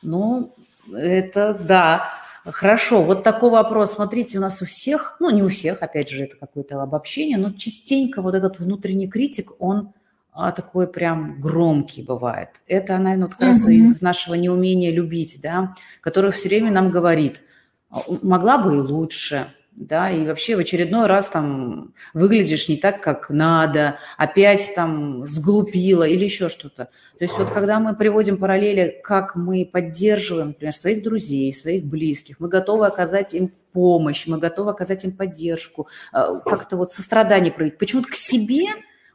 Ну, 0.00 0.54
это 0.90 1.52
да. 1.52 2.23
Хорошо, 2.44 3.02
вот 3.02 3.22
такой 3.22 3.50
вопрос. 3.50 3.94
Смотрите, 3.94 4.38
у 4.38 4.40
нас 4.40 4.60
у 4.60 4.66
всех, 4.66 5.16
ну 5.18 5.30
не 5.30 5.42
у 5.42 5.48
всех, 5.48 5.82
опять 5.82 6.10
же, 6.10 6.24
это 6.24 6.36
какое-то 6.36 6.80
обобщение, 6.82 7.38
но 7.38 7.52
частенько 7.52 8.20
вот 8.20 8.34
этот 8.34 8.58
внутренний 8.58 9.08
критик, 9.08 9.52
он 9.58 9.92
а, 10.30 10.52
такой 10.52 10.86
прям 10.86 11.40
громкий 11.40 12.02
бывает. 12.02 12.50
Это, 12.66 12.98
наверное, 12.98 13.26
вот 13.26 13.36
как 13.36 13.42
раз 13.48 13.66
из 13.66 14.02
нашего 14.02 14.34
неумения 14.34 14.90
любить, 14.90 15.38
да, 15.42 15.74
который 16.02 16.32
все 16.32 16.50
время 16.50 16.70
нам 16.70 16.90
говорит, 16.90 17.42
«А, 17.88 18.02
могла 18.20 18.58
бы 18.58 18.76
и 18.76 18.80
лучше, 18.80 19.46
да, 19.76 20.10
и 20.10 20.24
вообще 20.24 20.54
в 20.56 20.60
очередной 20.60 21.06
раз 21.06 21.30
там 21.30 21.94
выглядишь 22.12 22.68
не 22.68 22.76
так, 22.76 23.02
как 23.02 23.28
надо, 23.30 23.96
опять 24.16 24.72
там 24.74 25.26
сглупила 25.26 26.04
или 26.04 26.24
еще 26.24 26.48
что-то. 26.48 26.84
То 27.18 27.24
есть 27.24 27.36
вот 27.36 27.50
когда 27.50 27.80
мы 27.80 27.96
приводим 27.96 28.36
параллели, 28.36 29.00
как 29.02 29.34
мы 29.34 29.68
поддерживаем, 29.70 30.48
например, 30.48 30.72
своих 30.74 31.02
друзей, 31.02 31.52
своих 31.52 31.84
близких, 31.84 32.38
мы 32.38 32.48
готовы 32.48 32.86
оказать 32.86 33.34
им 33.34 33.50
помощь, 33.72 34.26
мы 34.28 34.38
готовы 34.38 34.70
оказать 34.70 35.04
им 35.04 35.12
поддержку, 35.12 35.88
э, 36.12 36.18
как-то 36.44 36.76
вот 36.76 36.92
сострадание 36.92 37.52
проявить. 37.52 37.78
Почему-то 37.78 38.10
к 38.10 38.14
себе 38.14 38.66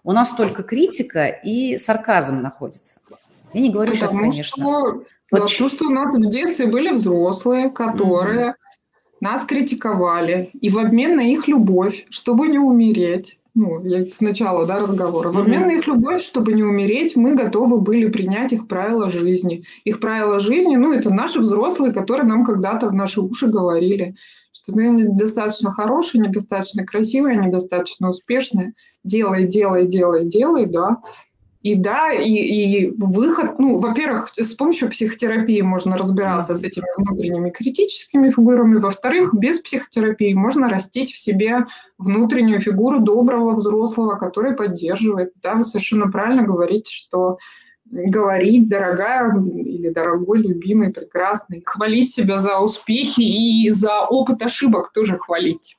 у 0.04 0.12
нас 0.12 0.36
только 0.36 0.63
критика 0.63 1.28
и 1.28 1.78
сарказм 1.78 2.42
находится. 2.42 3.00
Я 3.54 3.62
не 3.62 3.72
говорю 3.72 3.94
Потому 3.94 4.10
сейчас, 4.10 4.20
конечно. 4.20 4.44
Что, 4.44 4.62
вот. 4.62 5.08
Потому 5.30 5.70
что 5.70 5.86
у 5.86 5.89
нас 5.89 6.13
в 6.13 6.30
детстве 6.30 6.68
были 6.68 6.92
взрослые, 6.92 7.70
которые... 7.70 8.48
Mm-hmm 8.48 8.54
нас 9.22 9.46
критиковали, 9.46 10.52
и 10.60 10.70
в 10.70 10.78
обмен 10.78 11.16
на 11.16 11.22
их 11.22 11.48
любовь, 11.48 12.06
чтобы 12.10 12.48
не 12.48 12.60
умереть, 12.60 13.38
ну, 13.56 13.84
я 13.84 14.06
к 14.06 14.22
началу 14.22 14.66
да, 14.66 14.80
разговора, 14.80 15.32
в 15.32 15.38
обмен 15.38 15.64
на 15.64 15.72
их 15.72 15.88
любовь, 15.88 16.22
чтобы 16.22 16.54
не 16.54 16.64
умереть, 16.64 17.16
мы 17.16 17.36
готовы 17.36 17.80
были 17.80 18.08
принять 18.08 18.54
их 18.54 18.68
правила 18.68 19.10
жизни. 19.10 19.64
Их 19.84 20.00
правила 20.00 20.40
жизни, 20.40 20.76
ну, 20.76 20.94
это 20.94 21.10
наши 21.10 21.40
взрослые, 21.40 21.92
которые 21.92 22.28
нам 22.28 22.46
когда-то 22.46 22.88
в 22.88 22.94
наши 22.94 23.20
уши 23.20 23.48
говорили, 23.48 24.16
что 24.54 24.72
ты 24.74 24.88
недостаточно 24.88 25.72
хорошая, 25.72 26.22
недостаточно 26.22 26.86
красивая, 26.86 27.36
недостаточно 27.36 28.10
успешная. 28.10 28.74
Делай, 29.04 29.48
делай, 29.48 29.88
делай, 29.88 30.26
делай, 30.26 30.66
да. 30.66 30.98
И 31.62 31.75
да, 31.75 32.13
и, 32.13 32.32
и 32.32 32.94
выход, 32.98 33.60
ну, 33.60 33.75
во-первых, 33.78 34.30
с 34.38 34.54
помощью 34.54 34.89
психотерапии 34.89 35.60
можно 35.60 35.98
разбираться 35.98 36.56
с 36.56 36.63
этими 36.63 36.86
внутренними 36.96 37.50
критическими 37.50 38.30
фигурами, 38.30 38.78
во-вторых, 38.78 39.34
без 39.34 39.60
психотерапии 39.60 40.34
можно 40.34 40.70
растить 40.70 41.12
в 41.12 41.20
себе 41.20 41.66
внутреннюю 41.98 42.62
фигуру 42.62 43.01
доброго 43.01 43.56
взрослого, 43.56 44.16
который 44.16 44.56
поддерживает. 44.56 45.34
Да, 45.44 45.56
вы 45.56 45.63
совершенно 45.63 46.10
правильно 46.10 46.44
говорите, 46.44 46.92
что 46.94 47.38
говорить, 47.92 48.70
дорогая 48.70 49.34
или 49.36 49.89
дорогой, 49.89 50.39
любимый, 50.39 50.94
прекрасный, 50.94 51.62
хвалить 51.66 52.13
себя 52.13 52.38
за 52.38 52.60
успехи 52.60 53.22
и 53.22 53.70
за 53.72 54.06
опыт 54.06 54.42
ошибок 54.44 54.94
тоже 54.94 55.18
хвалить. 55.18 55.75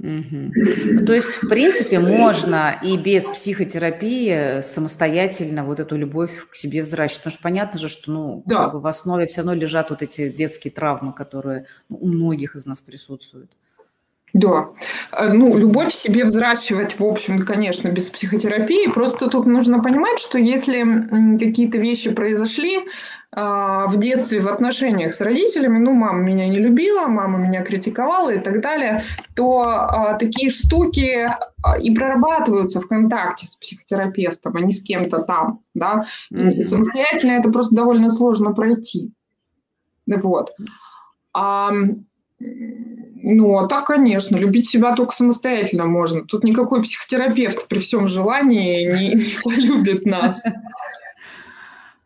Угу. 0.00 1.04
То 1.04 1.12
есть, 1.12 1.42
в 1.42 1.48
принципе, 1.48 1.98
можно 1.98 2.74
и 2.82 2.96
без 2.96 3.24
психотерапии 3.24 4.62
самостоятельно 4.62 5.64
вот 5.64 5.78
эту 5.78 5.96
любовь 5.96 6.48
к 6.48 6.54
себе 6.54 6.82
взращивать. 6.82 7.18
Потому 7.18 7.32
что 7.32 7.42
понятно 7.42 7.78
же, 7.78 7.88
что 7.88 8.10
ну, 8.10 8.42
да. 8.46 8.64
как 8.64 8.72
бы 8.72 8.80
в 8.80 8.86
основе 8.86 9.26
все 9.26 9.38
равно 9.42 9.52
лежат 9.52 9.90
вот 9.90 10.00
эти 10.00 10.30
детские 10.30 10.72
травмы, 10.72 11.12
которые 11.12 11.66
ну, 11.90 11.98
у 12.00 12.08
многих 12.08 12.56
из 12.56 12.64
нас 12.64 12.80
присутствуют. 12.80 13.50
Да. 14.32 14.70
Э, 15.12 15.32
ну, 15.32 15.58
любовь 15.58 15.92
в 15.92 15.94
себе 15.94 16.24
взращивать, 16.24 16.98
в 16.98 17.04
общем, 17.04 17.44
конечно, 17.44 17.88
без 17.88 18.08
психотерапии. 18.08 18.90
Просто 18.90 19.28
тут 19.28 19.44
нужно 19.46 19.82
понимать, 19.82 20.18
что 20.18 20.38
если 20.38 21.38
какие-то 21.38 21.76
вещи 21.76 22.10
произошли, 22.10 22.80
в 23.32 23.92
детстве 23.96 24.40
в 24.40 24.48
отношениях 24.48 25.14
с 25.14 25.20
родителями, 25.20 25.78
ну, 25.78 25.92
мама 25.92 26.18
меня 26.20 26.48
не 26.48 26.58
любила, 26.58 27.06
мама 27.06 27.38
меня 27.38 27.62
критиковала 27.62 28.30
и 28.30 28.40
так 28.40 28.60
далее, 28.60 29.04
то 29.36 29.60
а, 29.60 30.14
такие 30.14 30.50
штуки 30.50 31.28
а, 31.62 31.78
и 31.78 31.94
прорабатываются 31.94 32.80
в 32.80 32.88
контакте 32.88 33.46
с 33.46 33.54
психотерапевтом, 33.54 34.56
а 34.56 34.60
не 34.60 34.72
с 34.72 34.82
кем-то 34.82 35.20
там, 35.20 35.60
да. 35.74 36.06
И 36.30 36.62
самостоятельно 36.62 37.32
это 37.32 37.50
просто 37.50 37.76
довольно 37.76 38.10
сложно 38.10 38.52
пройти. 38.52 39.12
Вот. 40.06 40.52
А, 41.32 41.70
ну, 42.40 43.58
а 43.58 43.68
так, 43.68 43.86
конечно, 43.86 44.36
любить 44.36 44.68
себя 44.68 44.96
только 44.96 45.14
самостоятельно 45.14 45.86
можно. 45.86 46.24
Тут 46.24 46.42
никакой 46.42 46.82
психотерапевт 46.82 47.68
при 47.68 47.78
всем 47.78 48.08
желании 48.08 48.90
не, 48.90 49.14
не 49.14 49.42
полюбит 49.44 50.04
нас. 50.04 50.42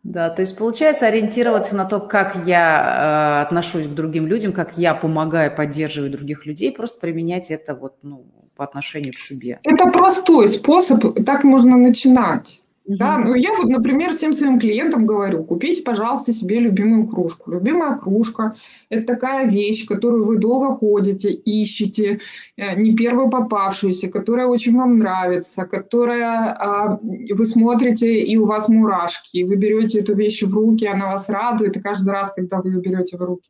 Да, 0.05 0.29
то 0.29 0.43
есть 0.43 0.55
получается 0.55 1.07
ориентироваться 1.07 1.75
на 1.75 1.83
то, 1.83 1.99
как 1.99 2.35
я 2.45 3.41
э, 3.41 3.47
отношусь 3.47 3.87
к 3.87 3.89
другим 3.89 4.27
людям, 4.27 4.53
как 4.53 4.77
я 4.77 4.93
помогаю, 4.93 5.53
поддерживаю 5.53 6.11
других 6.11 6.45
людей, 6.45 6.71
просто 6.71 6.99
применять 6.99 7.49
это 7.49 7.73
вот, 7.73 7.95
ну, 8.03 8.23
по 8.55 8.63
отношению 8.63 9.15
к 9.15 9.19
себе. 9.19 9.59
Это 9.63 9.87
простой 9.87 10.47
способ, 10.47 11.03
так 11.25 11.43
можно 11.43 11.75
начинать. 11.75 12.61
Да, 12.87 13.17
ну 13.17 13.33
я 13.33 13.51
вот, 13.55 13.67
например, 13.67 14.13
всем 14.13 14.31
своим 14.31 14.59
клиентам 14.59 15.07
говорю, 15.07 15.43
купите, 15.43 15.81
пожалуйста, 15.81 16.31
себе 16.31 16.59
любимую 16.59 17.07
кружку. 17.07 17.51
Любимая 17.51 17.97
кружка– 17.97 18.55
это 18.89 19.13
такая 19.13 19.49
вещь, 19.49 19.87
которую 19.87 20.23
вы 20.23 20.37
долго 20.37 20.71
ходите, 20.71 21.31
ищете, 21.31 22.19
э, 22.57 22.79
не 22.79 22.95
первую 22.95 23.31
попавшуюся, 23.31 24.07
которая 24.07 24.45
очень 24.45 24.75
вам 24.77 24.99
нравится, 24.99 25.65
которая 25.65 26.53
а, 26.53 26.99
вы 27.01 27.45
смотрите, 27.45 28.21
и 28.21 28.37
у 28.37 28.45
вас 28.45 28.69
мурашки, 28.69 29.43
вы 29.43 29.55
берете 29.55 29.99
эту 29.99 30.13
вещь 30.13 30.43
в 30.43 30.53
руки, 30.53 30.85
она 30.85 31.11
вас 31.11 31.27
радует, 31.27 31.75
и 31.77 31.81
каждый 31.81 32.11
раз, 32.11 32.33
когда 32.33 32.61
вы 32.61 32.69
ее 32.69 32.81
берете 32.81 33.17
в 33.17 33.21
руки, 33.21 33.49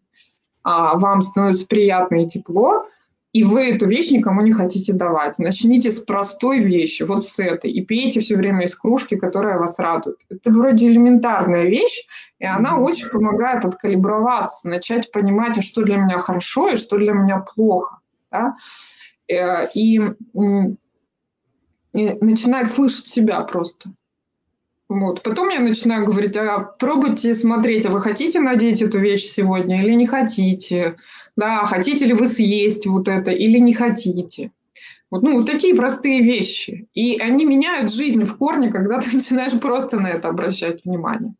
а, 0.63 0.97
вам 0.97 1.21
становится 1.21 1.67
приятно 1.67 2.23
и 2.23 2.27
тепло, 2.27 2.85
и 3.35 3.43
вы 3.43 3.71
эту 3.71 3.85
вещь 3.85 4.11
никому 4.11 4.39
не 4.39 4.53
хотите 4.53 4.93
давать. 4.93 5.39
Начните 5.39 5.91
с 5.91 5.99
простой 5.99 6.59
вещи, 6.59 7.03
вот 7.03 7.25
с 7.25 7.37
этой, 7.37 7.69
и 7.69 7.83
пейте 7.83 8.21
все 8.21 8.37
время 8.37 8.63
из 8.63 8.75
кружки, 8.77 9.17
которая 9.17 9.59
вас 9.59 9.77
радует. 9.77 10.19
Это 10.29 10.51
вроде 10.51 10.87
элементарная 10.87 11.65
вещь, 11.65 12.07
и 12.39 12.45
она 12.45 12.79
очень 12.79 13.09
помогает 13.09 13.65
откалиброваться, 13.65 14.69
начать 14.69 15.11
понимать, 15.11 15.57
а 15.57 15.61
что 15.61 15.83
для 15.83 15.97
меня 15.97 16.17
хорошо 16.17 16.69
и 16.69 16.75
что 16.77 16.97
для 16.97 17.11
меня 17.11 17.39
плохо. 17.39 17.99
Да? 18.31 18.55
Э, 19.27 19.67
и, 19.73 19.99
и 21.93 22.13
начинать 22.21 22.71
слышать 22.71 23.07
себя 23.07 23.41
просто. 23.41 23.89
Вот. 24.87 25.23
Потом 25.23 25.49
я 25.49 25.59
начинаю 25.59 26.05
говорить, 26.05 26.37
а 26.37 26.59
пробуйте 26.59 27.33
смотреть, 27.33 27.85
а 27.85 27.89
вы 27.89 27.99
хотите 27.99 28.39
надеть 28.39 28.81
эту 28.81 28.99
вещь 28.99 29.25
сегодня 29.25 29.83
или 29.83 29.93
не 29.93 30.07
хотите? 30.07 30.95
Да, 31.35 31.65
хотите 31.65 32.05
ли 32.05 32.13
вы 32.13 32.27
съесть 32.27 32.85
вот 32.85 33.07
это 33.07 33.31
или 33.31 33.57
не 33.57 33.73
хотите? 33.73 34.51
Вот, 35.11 35.21
ну, 35.21 35.37
вот 35.37 35.45
такие 35.45 35.75
простые 35.75 36.21
вещи. 36.21 36.87
И 36.93 37.17
они 37.17 37.45
меняют 37.45 37.93
жизнь 37.93 38.23
в 38.23 38.37
корне, 38.37 38.71
когда 38.71 38.99
ты 38.99 39.09
начинаешь 39.15 39.59
просто 39.59 39.99
на 39.99 40.07
это 40.07 40.29
обращать 40.29 40.83
внимание. 40.85 41.35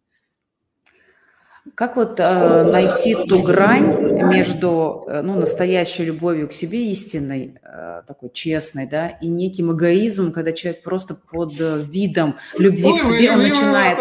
Как 1.76 1.98
вот 1.98 2.22
э, 2.22 2.72
найти 2.72 3.16
ту 3.16 3.42
грань 3.42 4.24
между 4.30 5.04
э, 5.08 5.22
ну, 5.22 5.36
настоящей 5.38 6.06
любовью 6.06 6.48
к 6.48 6.54
себе, 6.54 6.90
истинной, 6.90 7.56
э, 7.62 8.02
такой 8.08 8.30
честной, 8.32 8.88
да, 8.88 9.10
и 9.10 9.28
неким 9.28 9.74
эгоизмом, 9.74 10.32
когда 10.32 10.54
человек 10.54 10.84
просто 10.84 11.16
под 11.16 11.56
видом 11.60 12.38
любви 12.58 12.86
Ой, 12.86 12.98
к 12.98 13.02
себе, 13.02 13.32
он 13.32 13.40
начинает, 13.40 13.98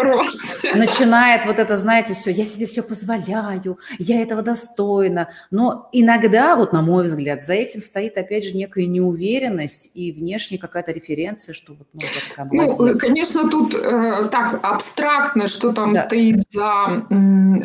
начинает 0.75 1.45
вот 1.45 1.59
это, 1.59 1.75
знаете, 1.75 2.13
все, 2.13 2.31
я 2.31 2.45
себе 2.45 2.65
все 2.65 2.81
позволяю, 2.81 3.77
я 3.99 4.21
этого 4.21 4.41
достойна. 4.41 5.27
Но 5.51 5.89
иногда, 5.91 6.55
вот 6.55 6.71
на 6.71 6.81
мой 6.81 7.03
взгляд, 7.03 7.43
за 7.43 7.55
этим 7.55 7.81
стоит, 7.81 8.17
опять 8.17 8.45
же, 8.45 8.55
некая 8.55 8.85
неуверенность 8.85 9.91
и 9.93 10.13
внешне 10.13 10.57
какая-то 10.57 10.93
референция, 10.93 11.51
что 11.51 11.73
вот, 11.73 11.87
ну, 11.93 12.01
вот 12.01 12.09
такая 12.29 12.47
Ну, 12.49 12.97
конечно, 12.97 13.49
тут 13.49 13.73
э, 13.73 14.29
так 14.31 14.61
абстрактно, 14.63 15.47
что 15.47 15.73
там 15.73 15.91
да. 15.91 16.03
стоит 16.03 16.43
за 16.49 17.05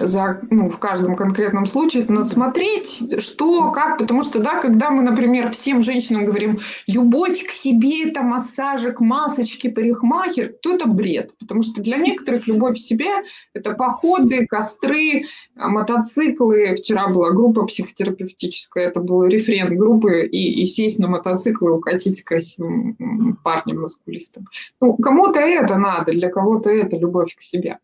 за, 0.07 0.41
ну, 0.51 0.69
в 0.69 0.79
каждом 0.79 1.15
конкретном 1.17 1.67
случае, 1.67 2.05
надо 2.09 2.25
смотреть, 2.25 3.03
что, 3.19 3.71
как, 3.71 3.99
потому 3.99 4.23
что, 4.23 4.41
да, 4.41 4.61
когда 4.61 4.91
мы, 4.91 5.03
например, 5.03 5.51
всем 5.51 5.83
женщинам 5.83 6.25
говорим, 6.25 6.61
любовь 6.87 7.47
к 7.47 7.51
себе– 7.51 8.05
это 8.09 8.23
массажик, 8.23 9.01
масочки, 9.01 9.69
парикмахер, 9.69 10.55
то 10.63 10.75
это 10.75 10.87
бред. 10.87 11.35
Потому 11.39 11.63
что 11.63 11.81
для 11.81 11.97
некоторых 11.97 12.47
любовь 12.47 12.77
к 12.77 12.79
себе– 12.79 13.11
это 13.55 13.73
походы, 13.73 14.47
костры, 14.47 15.25
мотоциклы. 15.55 16.75
Вчера 16.77 17.09
была 17.09 17.31
группа 17.31 17.65
психотерапевтическая, 17.67 18.89
это 18.89 19.01
был 19.01 19.25
рефрен 19.25 19.77
группы, 19.77 20.27
и, 20.27 20.63
и 20.63 20.67
сесть 20.67 20.99
на 20.99 21.09
мотоцикл 21.09 21.69
и 21.69 21.73
укатить 21.73 22.23
красивым 22.23 23.39
парнем 23.43 23.83
мускулистым. 23.83 24.47
Ну, 24.81 24.97
кому-то 24.97 25.41
это 25.41 25.77
надо, 25.77 26.13
для 26.13 26.31
кого-то 26.31 26.71
это 26.71 26.97
любовь 26.97 27.35
к 27.35 27.41
себе. 27.41 27.79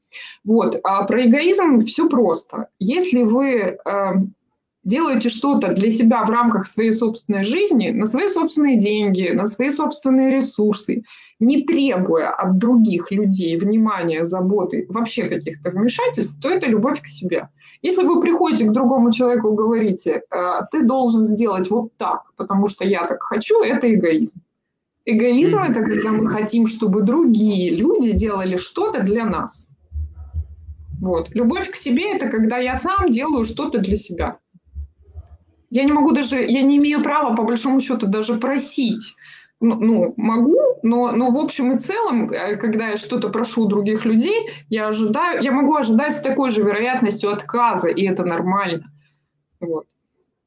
Вот. 0.44 0.78
А 0.82 1.02
про 1.04 1.26
эгоизм 1.26 1.80
все 1.80 2.05
просто. 2.08 2.68
Если 2.78 3.22
вы 3.22 3.50
э, 3.50 3.76
делаете 4.84 5.28
что-то 5.28 5.72
для 5.72 5.90
себя 5.90 6.24
в 6.24 6.30
рамках 6.30 6.66
своей 6.66 6.92
собственной 6.92 7.44
жизни, 7.44 7.90
на 7.90 8.06
свои 8.06 8.28
собственные 8.28 8.78
деньги, 8.78 9.30
на 9.32 9.46
свои 9.46 9.70
собственные 9.70 10.30
ресурсы, 10.30 11.02
не 11.40 11.64
требуя 11.64 12.30
от 12.30 12.58
других 12.58 13.10
людей 13.10 13.58
внимания, 13.58 14.24
заботы, 14.24 14.86
вообще 14.88 15.24
каких-то 15.24 15.70
вмешательств, 15.70 16.40
то 16.40 16.48
это 16.48 16.66
любовь 16.66 17.02
к 17.02 17.06
себе. 17.06 17.48
Если 17.82 18.04
вы 18.04 18.20
приходите 18.20 18.64
к 18.64 18.72
другому 18.72 19.12
человеку 19.12 19.52
и 19.52 19.56
говорите, 19.56 20.22
«Э, 20.30 20.60
ты 20.70 20.82
должен 20.82 21.24
сделать 21.24 21.70
вот 21.70 21.96
так, 21.96 22.22
потому 22.36 22.68
что 22.68 22.84
я 22.84 23.06
так 23.06 23.22
хочу, 23.22 23.62
это 23.62 23.92
эгоизм. 23.92 24.40
Эгоизм– 25.04 25.58
это 25.62 25.82
когда 25.82 26.10
мы 26.10 26.26
хотим, 26.26 26.66
чтобы 26.66 27.02
другие 27.02 27.70
люди 27.70 28.12
делали 28.12 28.56
что-то 28.56 29.02
для 29.02 29.24
нас. 29.24 29.68
Вот. 31.00 31.28
Любовь 31.34 31.70
к 31.70 31.76
себе– 31.76 32.12
это 32.14 32.28
когда 32.28 32.58
я 32.58 32.74
сам 32.74 33.10
делаю 33.10 33.44
что-то 33.44 33.78
для 33.78 33.96
себя. 33.96 34.38
Я 35.70 35.84
не 35.84 35.92
могу 35.92 36.12
даже, 36.12 36.36
я 36.36 36.62
не 36.62 36.78
имею 36.78 37.02
права, 37.02 37.34
по 37.34 37.42
большому 37.42 37.80
счету, 37.80 38.06
даже 38.06 38.34
просить. 38.34 39.14
Ну, 39.60 39.74
ну 39.76 40.14
могу, 40.16 40.58
но, 40.82 41.12
но 41.12 41.30
в 41.30 41.38
общем 41.38 41.72
и 41.72 41.78
целом, 41.78 42.28
э, 42.28 42.56
когда 42.56 42.88
я 42.88 42.96
что-то 42.96 43.30
прошу 43.30 43.64
у 43.64 43.68
других 43.68 44.04
людей, 44.04 44.48
я 44.68 44.88
ожидаю, 44.88 45.42
я 45.42 45.50
могу 45.50 45.74
ожидать 45.74 46.14
с 46.14 46.20
такой 46.20 46.50
же 46.50 46.62
вероятностью 46.62 47.32
отказа, 47.32 47.88
и 47.88 48.06
это 48.06 48.22
нормально. 48.24 48.84
Вот. 49.60 49.86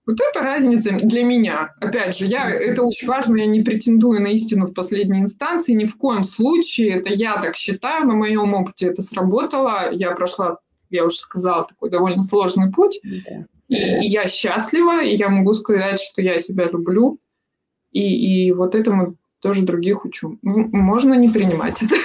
Вот 0.10 0.20
это 0.22 0.40
разница 0.44 0.94
для 0.94 1.24
меня. 1.24 1.76
Опять 1.80 2.18
же, 2.18 2.26
я, 2.26 2.50
это 2.50 2.82
очень 2.82 3.08
важно, 3.08 3.38
я 3.38 3.46
не 3.46 3.62
претендую 3.62 4.20
на 4.20 4.30
истину 4.30 4.66
в 4.66 4.74
последней 4.74 5.20
инстанции, 5.20 5.74
ни 5.74 5.86
в 5.86 5.98
коем 5.98 6.24
случае. 6.24 6.96
Это 6.96 7.14
я 7.14 7.40
так 7.40 7.56
считаю, 7.56 8.08
на 8.08 8.16
моем 8.16 8.56
опыте 8.56 8.88
это 8.88 9.04
сработало. 9.04 9.92
Я 9.92 10.14
прошла, 10.14 10.58
я 10.90 11.06
уже 11.06 11.18
сказала, 11.18 11.68
такой 11.68 11.92
довольно 11.92 12.24
сложный 12.24 12.72
путь. 12.72 13.00
Да. 13.04 13.46
И, 13.68 13.76
и 13.76 14.08
я 14.08 14.26
счастлива, 14.26 15.04
и 15.04 15.14
я 15.16 15.30
могу 15.30 15.54
сказать, 15.54 16.00
что 16.00 16.24
я 16.24 16.40
себя 16.40 16.66
люблю. 16.66 17.20
И, 17.92 18.48
и 18.48 18.52
вот 18.52 18.74
этому 18.74 19.16
тоже 19.40 19.64
других 19.64 20.06
учу. 20.06 20.38
Можно 20.42 21.14
не 21.14 21.30
принимать 21.30 21.82
это. 21.84 21.96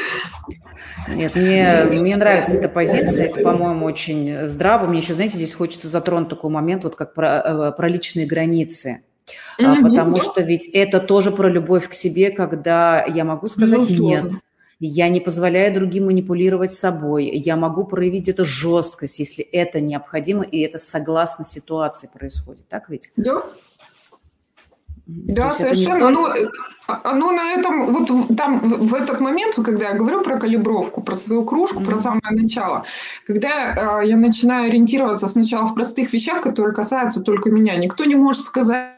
Нет, 1.08 1.34
мне, 1.34 1.84
мне 1.90 2.16
нравится 2.16 2.56
эта 2.56 2.68
позиция, 2.68 3.26
это, 3.26 3.40
по-моему, 3.40 3.84
очень 3.84 4.46
здраво. 4.46 4.86
Мне 4.86 5.00
еще, 5.00 5.14
знаете, 5.14 5.36
здесь 5.36 5.52
хочется 5.52 5.88
затронуть 5.88 6.28
такой 6.28 6.50
момент, 6.50 6.84
вот 6.84 6.96
как 6.96 7.14
про, 7.14 7.42
э, 7.44 7.72
про 7.72 7.88
личные 7.88 8.26
границы. 8.26 9.02
Mm-hmm. 9.60 9.82
Потому 9.82 10.20
что 10.20 10.42
ведь 10.42 10.66
это 10.66 11.00
тоже 11.00 11.30
про 11.30 11.48
любовь 11.48 11.88
к 11.88 11.94
себе, 11.94 12.30
когда 12.30 13.04
я 13.04 13.24
могу 13.24 13.48
сказать 13.48 13.78
ну, 13.78 13.84
нет, 13.86 14.32
я 14.80 15.08
не 15.08 15.20
позволяю 15.20 15.72
другим 15.74 16.06
манипулировать 16.06 16.72
собой, 16.72 17.26
я 17.26 17.56
могу 17.56 17.84
проявить 17.84 18.28
эту 18.28 18.44
жесткость, 18.44 19.18
если 19.18 19.44
это 19.44 19.80
необходимо, 19.80 20.42
и 20.42 20.60
это 20.60 20.78
согласно 20.78 21.44
ситуации 21.44 22.10
происходит. 22.12 22.68
Так 22.68 22.88
ведь? 22.88 23.10
Да, 23.16 23.44
да, 25.06 25.50
совершенно. 25.50 26.08
Оно, 26.08 26.28
оно 26.86 27.32
на 27.32 27.52
этом, 27.52 27.92
вот 27.92 28.36
там 28.36 28.60
в 28.60 28.94
этот 28.94 29.20
момент, 29.20 29.54
когда 29.54 29.90
я 29.90 29.94
говорю 29.94 30.22
про 30.22 30.38
калибровку, 30.38 31.02
про 31.02 31.14
свою 31.14 31.44
кружку, 31.44 31.82
mm-hmm. 31.82 31.86
про 31.86 31.98
самое 31.98 32.30
начало, 32.30 32.84
когда 33.26 34.00
э, 34.02 34.06
я 34.06 34.16
начинаю 34.16 34.68
ориентироваться 34.68 35.28
сначала 35.28 35.66
в 35.66 35.74
простых 35.74 36.12
вещах, 36.12 36.42
которые 36.42 36.74
касаются 36.74 37.20
только 37.20 37.50
меня, 37.50 37.76
никто 37.76 38.04
не 38.04 38.14
может 38.14 38.44
сказать. 38.44 38.94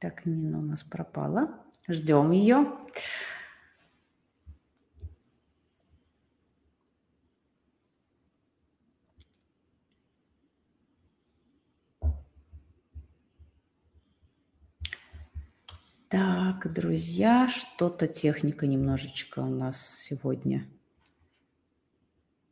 Так, 0.00 0.24
Нина 0.24 0.58
у 0.58 0.62
нас 0.62 0.82
пропала. 0.82 1.50
Ждем 1.86 2.30
ее. 2.30 2.66
Так, 16.10 16.72
друзья, 16.72 17.48
что-то 17.48 18.08
техника 18.08 18.66
немножечко 18.66 19.38
у 19.38 19.48
нас 19.48 20.00
сегодня. 20.00 20.66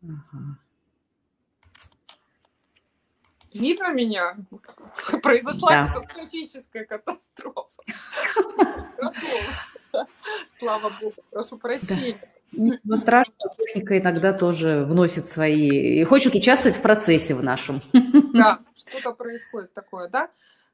Ага. 0.01 0.59
Видно 3.53 3.93
меня? 3.93 4.37
Произошла 5.25 5.71
да. 5.71 5.89
катастрофическая 5.93 6.85
катастрофа. 6.85 7.69
Слава 10.57 10.93
богу, 11.01 11.17
прошу 11.33 11.59
прощения. 11.59 12.21
Но 12.53 12.95
страшно, 12.95 13.35
техника 13.57 13.99
иногда 13.99 14.33
тоже 14.33 14.85
вносит 14.89 15.27
свои... 15.27 15.99
и 16.01 16.05
хочет 16.05 16.33
участвовать 16.37 16.77
в 16.77 16.81
процессе 16.81 17.35
в 17.35 17.43
нашем. 17.43 17.83
Да, 18.33 18.61
что-то 18.77 19.15
происходит 19.15 19.73
такое, 19.75 20.09
да? 20.09 20.31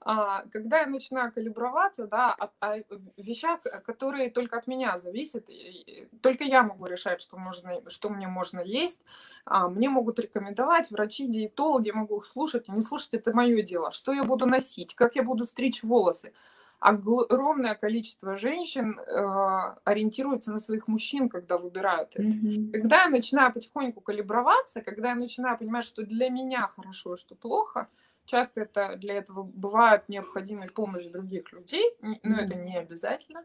А, 0.07 0.43
когда 0.53 0.81
я 0.81 0.87
начинаю 0.87 1.33
калиброваться, 1.33 2.07
да, 2.07 2.35
о, 2.35 2.51
о 2.61 2.83
вещах, 3.17 3.61
которые 3.87 4.31
только 4.31 4.59
от 4.59 4.67
меня 4.67 4.99
зависят, 4.99 5.49
только 6.21 6.45
я 6.45 6.63
могу 6.63 6.87
решать, 6.87 7.23
что, 7.23 7.39
можно, 7.39 7.81
что 7.89 8.11
мне 8.11 8.29
можно 8.29 8.61
есть, 8.61 9.01
а, 9.47 9.69
мне 9.69 9.89
могут 9.89 10.19
рекомендовать 10.19 10.91
врачи, 10.91 11.27
диетологи, 11.27 11.89
я 11.89 11.95
могу 11.95 12.21
слушать 12.23 12.69
и 12.69 12.73
не 12.73 12.83
слушать, 12.83 13.15
это 13.15 13.35
мое 13.35 13.63
дело, 13.63 13.91
что 13.91 14.13
я 14.13 14.25
буду 14.25 14.45
носить, 14.45 14.95
как 14.95 15.17
я 15.17 15.23
буду 15.23 15.45
стричь 15.45 15.83
волосы. 15.83 16.33
Огромное 16.81 17.75
количество 17.75 18.37
женщин 18.37 18.99
э, 18.99 19.75
ориентируется 19.85 20.53
на 20.53 20.59
своих 20.59 20.87
мужчин, 20.87 21.31
когда 21.31 21.57
выбирают 21.57 22.11
это. 22.15 22.25
Mm-hmm. 22.25 22.73
Когда 22.73 23.05
я 23.05 23.09
начинаю 23.09 23.55
потихоньку 23.55 24.03
калиброваться, 24.03 24.83
когда 24.83 25.11
я 25.11 25.15
начинаю 25.15 25.57
понимать, 25.57 25.87
что 25.87 26.03
для 26.03 26.29
меня 26.29 26.67
хорошо, 26.67 27.17
что 27.17 27.37
плохо, 27.37 27.89
Часто 28.25 28.63
это 28.63 28.97
для 28.97 29.15
этого 29.15 29.43
бывает 29.43 30.09
необходимой 30.09 30.69
помощь 30.69 31.05
других 31.05 31.53
людей, 31.53 31.85
но 32.01 32.41
это 32.41 32.55
не 32.55 32.77
обязательно. 32.79 33.45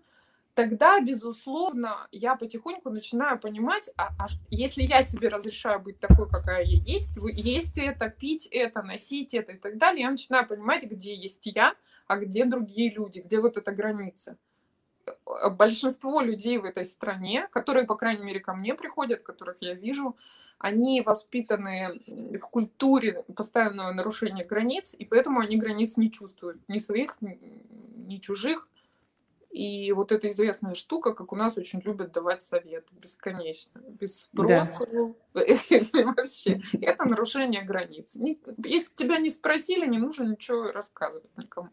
Тогда, 0.56 1.00
безусловно, 1.00 2.08
я 2.12 2.36
потихоньку 2.36 2.90
начинаю 2.90 3.40
понимать, 3.40 3.90
а, 3.96 4.10
а 4.20 4.26
если 4.50 4.84
я 4.84 5.04
себе 5.04 5.30
разрешаю 5.30 5.80
быть 5.80 6.00
такой, 6.00 6.28
какая 6.30 6.66
я 6.66 6.82
есть, 6.82 7.18
есть 7.32 7.78
это, 7.78 8.10
пить 8.10 8.46
это, 8.48 8.82
носить 8.82 9.34
это 9.34 9.54
и 9.54 9.58
так 9.58 9.78
далее, 9.78 10.02
я 10.04 10.12
начинаю 10.12 10.46
понимать, 10.46 10.84
где 10.84 11.16
есть 11.16 11.46
я, 11.46 11.76
а 12.08 12.18
где 12.18 12.44
другие 12.44 12.92
люди, 12.92 13.20
где 13.20 13.40
вот 13.40 13.56
эта 13.56 13.72
граница 13.72 14.38
большинство 15.52 16.22
людей 16.22 16.58
в 16.58 16.66
этой 16.66 16.86
стране, 16.86 17.48
которые, 17.52 17.86
по 17.86 17.96
крайней 17.96 18.24
мере, 18.24 18.40
ко 18.40 18.54
мне 18.54 18.76
приходят, 18.76 19.22
которых 19.22 19.58
я 19.62 19.74
вижу, 19.74 20.16
они 20.58 21.02
воспитаны 21.02 22.02
в 22.38 22.46
культуре 22.48 23.24
постоянного 23.36 23.92
нарушения 23.92 24.44
границ, 24.44 24.94
и 24.94 25.06
поэтому 25.06 25.40
они 25.40 25.58
границ 25.58 25.98
не 25.98 26.12
чувствуют, 26.12 26.58
ни 26.68 26.80
своих, 26.80 27.18
ни 27.22 28.18
чужих. 28.18 28.68
И 29.52 29.92
вот 29.94 30.12
эта 30.12 30.30
известная 30.30 30.76
штука, 30.76 31.14
как 31.14 31.34
у 31.34 31.36
нас 31.36 31.58
очень 31.58 31.80
любят 31.80 32.12
давать 32.12 32.42
советы 32.44 32.94
бесконечно, 33.02 33.80
без 33.80 34.22
спроса. 34.22 34.86
Вообще, 35.34 36.62
это 36.82 37.06
нарушение 37.06 37.64
границ. 37.64 38.16
Если 38.16 38.94
тебя 38.94 39.18
не 39.18 39.30
спросили, 39.30 39.88
не 39.88 39.98
нужно 39.98 40.26
ничего 40.26 40.72
рассказывать 40.72 41.36
никому 41.38 41.70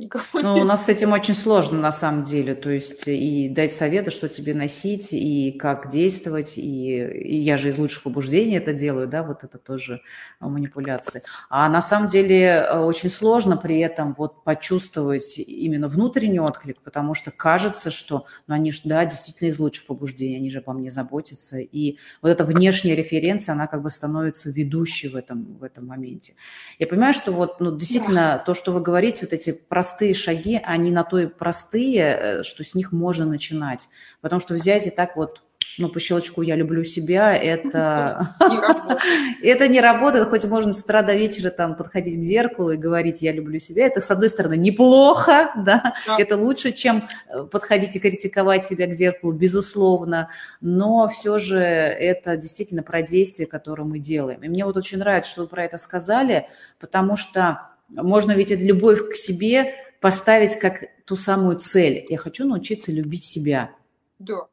никого 0.00 0.24
ну. 0.34 0.58
У 0.58 0.64
нас 0.64 0.86
с 0.86 0.88
этим 0.88 1.12
очень 1.12 1.34
сложно 1.34 1.78
на 1.78 1.92
самом 1.92 2.24
деле, 2.24 2.54
то 2.54 2.70
есть 2.70 3.04
и 3.06 3.48
дать 3.48 3.72
советы, 3.72 4.10
что 4.10 4.28
тебе 4.28 4.54
носить, 4.54 5.12
и 5.12 5.52
как 5.52 5.90
действовать, 5.90 6.58
и, 6.58 7.04
и 7.04 7.36
я 7.36 7.56
же 7.56 7.68
из 7.68 7.78
лучших 7.78 8.02
побуждений 8.02 8.56
это 8.56 8.72
делаю, 8.72 9.06
да, 9.06 9.22
вот 9.22 9.44
это 9.44 9.58
тоже 9.58 10.02
манипуляции. 10.40 11.22
А 11.48 11.68
на 11.68 11.82
самом 11.82 12.08
деле 12.08 12.44
э, 12.44 12.78
очень 12.78 13.10
сложно 13.10 13.56
при 13.56 13.78
этом 13.78 14.14
вот 14.16 14.42
почувствовать 14.44 15.38
именно 15.38 15.88
внутренний 15.88 16.40
отклик, 16.40 16.80
потому 16.82 17.14
что 17.14 17.30
кажется, 17.30 17.90
что 17.90 18.24
ну, 18.46 18.54
они 18.54 18.72
же, 18.72 18.80
да, 18.84 19.04
действительно 19.04 19.48
из 19.48 19.58
лучших 19.58 19.86
побуждений, 19.86 20.36
они 20.36 20.50
же 20.50 20.58
обо 20.58 20.72
мне 20.72 20.90
заботятся, 20.90 21.58
и 21.58 21.98
вот 22.22 22.30
эта 22.30 22.44
внешняя 22.44 22.94
референция, 22.94 23.52
она 23.52 23.66
как 23.66 23.82
бы 23.82 23.90
становится 23.90 24.50
ведущей 24.50 25.08
в 25.08 25.16
этом, 25.16 25.58
в 25.58 25.64
этом 25.64 25.86
моменте. 25.86 26.34
Я 26.78 26.86
понимаю, 26.86 27.14
что 27.14 27.32
вот, 27.32 27.60
ну, 27.60 27.76
действительно, 27.76 28.20
да. 28.20 28.38
то, 28.38 28.54
что 28.54 28.72
вы 28.72 28.80
говорите, 28.80 29.20
вот 29.22 29.32
эти 29.32 29.52
простые 29.52 29.89
простые 29.90 30.14
шаги, 30.14 30.60
они 30.62 30.92
на 30.92 31.02
то 31.02 31.18
и 31.18 31.26
простые, 31.26 32.02
э, 32.02 32.42
что 32.44 32.62
с 32.62 32.74
них 32.74 32.92
можно 32.92 33.26
начинать. 33.26 33.88
Потому 34.20 34.40
что 34.40 34.54
взять 34.54 34.86
и 34.86 34.90
так 34.90 35.16
вот 35.16 35.42
ну, 35.78 35.88
по 35.88 35.98
щелчку 35.98 36.42
«я 36.42 36.54
люблю 36.54 36.84
себя», 36.84 37.34
это... 37.36 38.36
это 39.42 39.68
не 39.68 39.80
работает, 39.80 40.28
хоть 40.28 40.44
можно 40.44 40.72
с 40.72 40.84
утра 40.84 41.02
до 41.02 41.14
вечера 41.14 41.50
там 41.50 41.74
подходить 41.74 42.20
к 42.20 42.22
зеркалу 42.22 42.70
и 42.70 42.76
говорить 42.76 43.20
«я 43.22 43.32
люблю 43.32 43.58
себя». 43.58 43.86
Это, 43.86 44.00
с 44.00 44.10
одной 44.10 44.28
стороны, 44.28 44.56
неплохо, 44.56 45.50
да, 45.56 45.94
да. 46.06 46.16
это 46.18 46.36
лучше, 46.36 46.70
чем 46.70 47.08
э, 47.28 47.42
подходить 47.44 47.96
и 47.96 48.00
критиковать 48.00 48.64
себя 48.64 48.86
к 48.86 48.92
зеркалу, 48.92 49.32
безусловно, 49.32 50.28
но 50.60 51.08
все 51.08 51.38
же 51.38 51.58
это 51.58 52.36
действительно 52.36 52.84
про 52.84 53.02
действия, 53.02 53.46
которые 53.46 53.86
мы 53.86 53.98
делаем. 53.98 54.40
И 54.42 54.48
мне 54.48 54.64
вот 54.64 54.76
очень 54.76 54.98
нравится, 54.98 55.30
что 55.30 55.42
вы 55.42 55.48
про 55.48 55.64
это 55.64 55.78
сказали, 55.78 56.48
потому 56.78 57.16
что 57.16 57.70
можно 57.90 58.32
ведь 58.32 58.52
эту 58.52 58.64
любовь 58.64 59.10
к 59.10 59.14
себе 59.14 59.74
поставить 60.00 60.58
как 60.58 60.84
ту 61.04 61.16
самую 61.16 61.58
цель. 61.58 62.06
Я 62.08 62.18
хочу 62.18 62.46
научиться 62.46 62.92
любить 62.92 63.24
себя. 63.24 63.70
Да. 64.18 64.46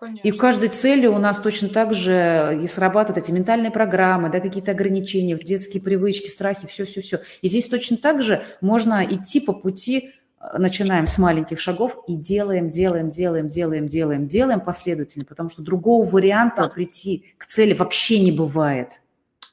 Конечно. 0.00 0.26
И 0.26 0.32
в 0.32 0.38
каждой 0.38 0.70
цели 0.70 1.06
у 1.06 1.18
нас 1.18 1.38
точно 1.40 1.68
так 1.68 1.92
же 1.92 2.58
и 2.62 2.66
срабатывают 2.66 3.22
эти 3.22 3.32
ментальные 3.32 3.70
программы, 3.70 4.30
да, 4.30 4.40
какие-то 4.40 4.70
ограничения, 4.70 5.36
детские 5.36 5.82
привычки, 5.82 6.28
страхи, 6.28 6.66
все-все-все. 6.66 7.20
И 7.42 7.48
здесь 7.48 7.68
точно 7.68 7.98
так 7.98 8.22
же 8.22 8.42
можно 8.62 9.04
идти 9.04 9.40
по 9.40 9.52
пути, 9.52 10.12
э, 10.40 10.56
начинаем 10.56 11.06
с 11.06 11.18
маленьких 11.18 11.60
шагов 11.60 12.02
и 12.08 12.16
делаем, 12.16 12.70
делаем, 12.70 13.10
делаем, 13.10 13.50
делаем, 13.50 13.88
делаем, 13.88 14.26
делаем 14.26 14.60
последовательно, 14.60 15.26
потому 15.26 15.50
что 15.50 15.60
другого 15.60 16.08
варианта 16.10 16.66
прийти 16.74 17.34
к 17.36 17.44
цели 17.44 17.74
вообще 17.74 18.20
не 18.20 18.32
бывает. 18.32 19.02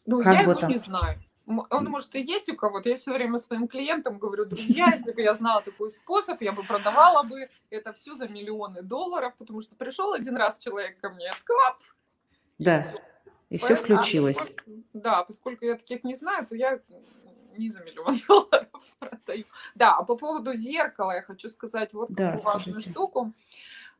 Ну, 0.05 0.23
как 0.23 0.33
я 0.33 0.41
его 0.43 0.53
там... 0.53 0.71
не 0.71 0.77
знаю. 0.77 1.19
Он, 1.47 1.85
может, 1.85 2.13
и 2.15 2.21
есть 2.21 2.49
у 2.49 2.55
кого-то. 2.57 2.89
Я 2.89 2.97
все 2.97 3.13
время 3.13 3.37
своим 3.37 3.67
клиентам 3.67 4.19
говорю, 4.19 4.45
друзья, 4.49 4.91
если 4.93 5.13
бы 5.13 5.21
я 5.21 5.33
знала 5.33 5.61
такой 5.61 5.89
способ, 5.89 6.41
я 6.41 6.51
бы 6.51 6.63
продавала 6.63 7.23
бы 7.23 7.49
это 7.69 7.93
все 7.93 8.15
за 8.15 8.27
миллионы 8.27 8.81
долларов, 8.81 9.33
потому 9.37 9.61
что 9.61 9.75
пришел 9.75 10.13
один 10.13 10.35
раз 10.35 10.59
человек 10.59 10.99
ко 10.99 11.09
мне, 11.09 11.31
клап, 11.45 11.81
да. 12.59 12.81
все. 12.81 12.97
И 13.49 13.57
все 13.57 13.75
включилось. 13.75 14.37
А 14.37 14.43
поскольку, 14.43 14.83
да, 14.93 15.23
поскольку 15.23 15.65
я 15.65 15.75
таких 15.75 16.03
не 16.03 16.15
знаю, 16.15 16.45
то 16.45 16.53
я 16.53 16.81
не 17.57 17.69
за 17.69 17.81
миллион 17.81 18.19
долларов 18.27 18.67
продаю. 18.99 19.45
Да, 19.75 19.95
а 19.95 20.03
по 20.03 20.15
поводу 20.15 20.53
зеркала 20.53 21.11
я 21.11 21.21
хочу 21.21 21.47
сказать 21.49 21.93
вот 21.93 22.09
да, 22.09 22.31
такую 22.31 22.39
скажите. 22.39 22.71
важную 22.71 22.81
штуку. 22.81 23.33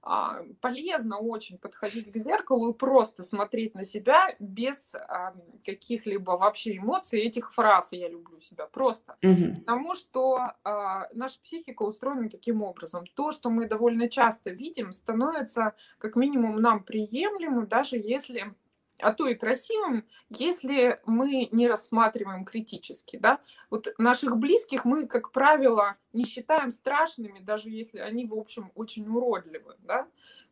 А, 0.10 0.42
полезно 0.62 1.18
очень 1.18 1.58
подходить 1.58 2.12
к 2.14 2.18
зеркалу 2.18 2.72
и 2.72 2.74
просто 2.74 3.26
смотреть 3.26 3.76
на 3.76 3.84
себя 3.84 4.34
без 4.40 4.96
а, 4.96 5.34
каких-либо 5.66 6.32
вообще 6.32 6.78
эмоций 6.78 7.20
этих 7.20 7.54
фраз 7.54 7.92
«я 7.92 8.08
люблю 8.08 8.40
себя». 8.40 8.68
Просто. 8.68 9.18
Угу. 9.22 9.56
Потому 9.60 9.96
что 9.96 10.54
а, 10.64 11.10
наша 11.14 11.42
психика 11.42 11.84
устроена 11.84 12.30
таким 12.30 12.62
образом. 12.62 13.06
То, 13.16 13.32
что 13.32 13.50
мы 13.50 13.68
довольно 13.68 14.08
часто 14.08 14.50
видим, 14.50 14.94
становится 14.94 15.74
как 15.98 16.16
минимум 16.16 16.62
нам 16.62 16.84
приемлемым, 16.84 17.68
даже 17.68 17.98
если 17.98 18.56
а 19.00 19.14
то 19.14 19.28
и 19.28 19.36
красивым, 19.36 20.06
если 20.30 21.00
мы 21.06 21.50
не 21.52 21.68
рассматриваем 21.68 22.46
критически. 22.46 23.18
Да? 23.18 23.40
Вот 23.70 23.88
наших 23.98 24.38
близких 24.38 24.86
мы, 24.86 25.08
как 25.08 25.32
правило, 25.32 25.98
не 26.14 26.26
считаем 26.26 26.72
страшными, 26.72 27.40
даже 27.40 27.70
если 27.70 28.00
они, 28.00 28.26
в 28.26 28.34
общем, 28.34 28.72
очень 28.76 29.08
уродливы. 29.08 29.76
Да? 29.80 30.08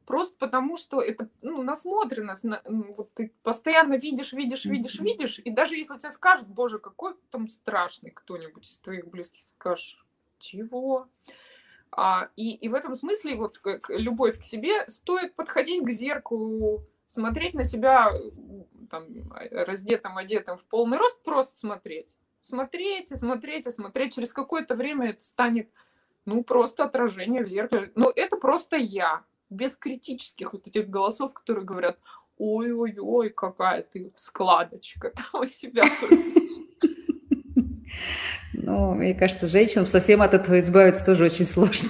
Просто 0.06 0.36
потому, 0.38 0.78
что 0.78 1.02
это 1.02 1.30
ну, 1.42 1.64
насмотренность. 1.64 2.44
На, 2.44 2.62
вот 2.66 3.12
ты 3.14 3.34
постоянно 3.42 3.96
видишь, 3.96 4.34
видишь, 4.34 4.66
видишь, 4.66 5.00
видишь, 5.00 5.40
и 5.40 5.50
даже 5.50 5.76
если 5.76 5.98
тебе 5.98 6.12
скажут, 6.12 6.48
боже, 6.48 6.80
какой 6.80 7.16
там 7.32 7.48
страшный 7.48 8.12
кто-нибудь 8.12 8.68
из 8.68 8.78
твоих 8.80 9.08
близких, 9.08 9.48
скажешь, 9.48 10.06
чего? 10.38 11.08
А, 11.92 12.30
и, 12.36 12.54
и 12.54 12.68
в 12.68 12.76
этом 12.76 12.94
смысле 12.94 13.36
вот 13.36 13.58
как 13.58 13.90
любовь 13.90 14.40
к 14.40 14.44
себе 14.44 14.88
стоит 14.88 15.34
подходить 15.34 15.84
к 15.84 15.90
зеркалу 15.90 16.86
смотреть 17.08 17.54
на 17.54 17.64
себя 17.64 18.12
там, 18.90 19.08
раздетым, 19.52 20.18
одетым 20.18 20.58
в 20.58 20.66
полный 20.66 20.98
рост, 20.98 21.22
просто 21.24 21.58
смотреть. 21.58 22.18
Смотреть 22.40 23.12
и 23.12 23.16
смотреть 23.16 23.68
и 23.68 23.72
смотреть. 23.72 24.16
Через 24.16 24.34
какое-то 24.34 24.76
время 24.76 25.10
это 25.10 25.24
станет, 25.24 25.70
ну, 26.26 26.44
просто 26.44 26.84
отражение 26.84 27.44
в 27.44 27.48
зеркале. 27.48 27.92
Но 27.96 28.12
это 28.16 28.38
просто 28.38 28.76
я, 28.76 29.24
без 29.50 29.76
критических 29.76 30.54
вот 30.54 30.68
этих 30.68 30.90
голосов, 30.90 31.34
которые 31.34 31.66
говорят, 31.66 31.98
ой-ой-ой, 32.38 33.30
какая 33.30 33.82
ты 33.84 34.12
складочка 34.16 35.10
там 35.16 35.42
у 35.42 35.46
себя. 35.46 35.84
Ну, 38.54 38.94
мне 38.94 39.14
кажется, 39.14 39.48
женщинам 39.48 39.88
совсем 39.88 40.22
от 40.22 40.34
этого 40.34 40.60
избавиться 40.60 41.06
тоже 41.06 41.26
очень 41.26 41.46
сложно. 41.46 41.90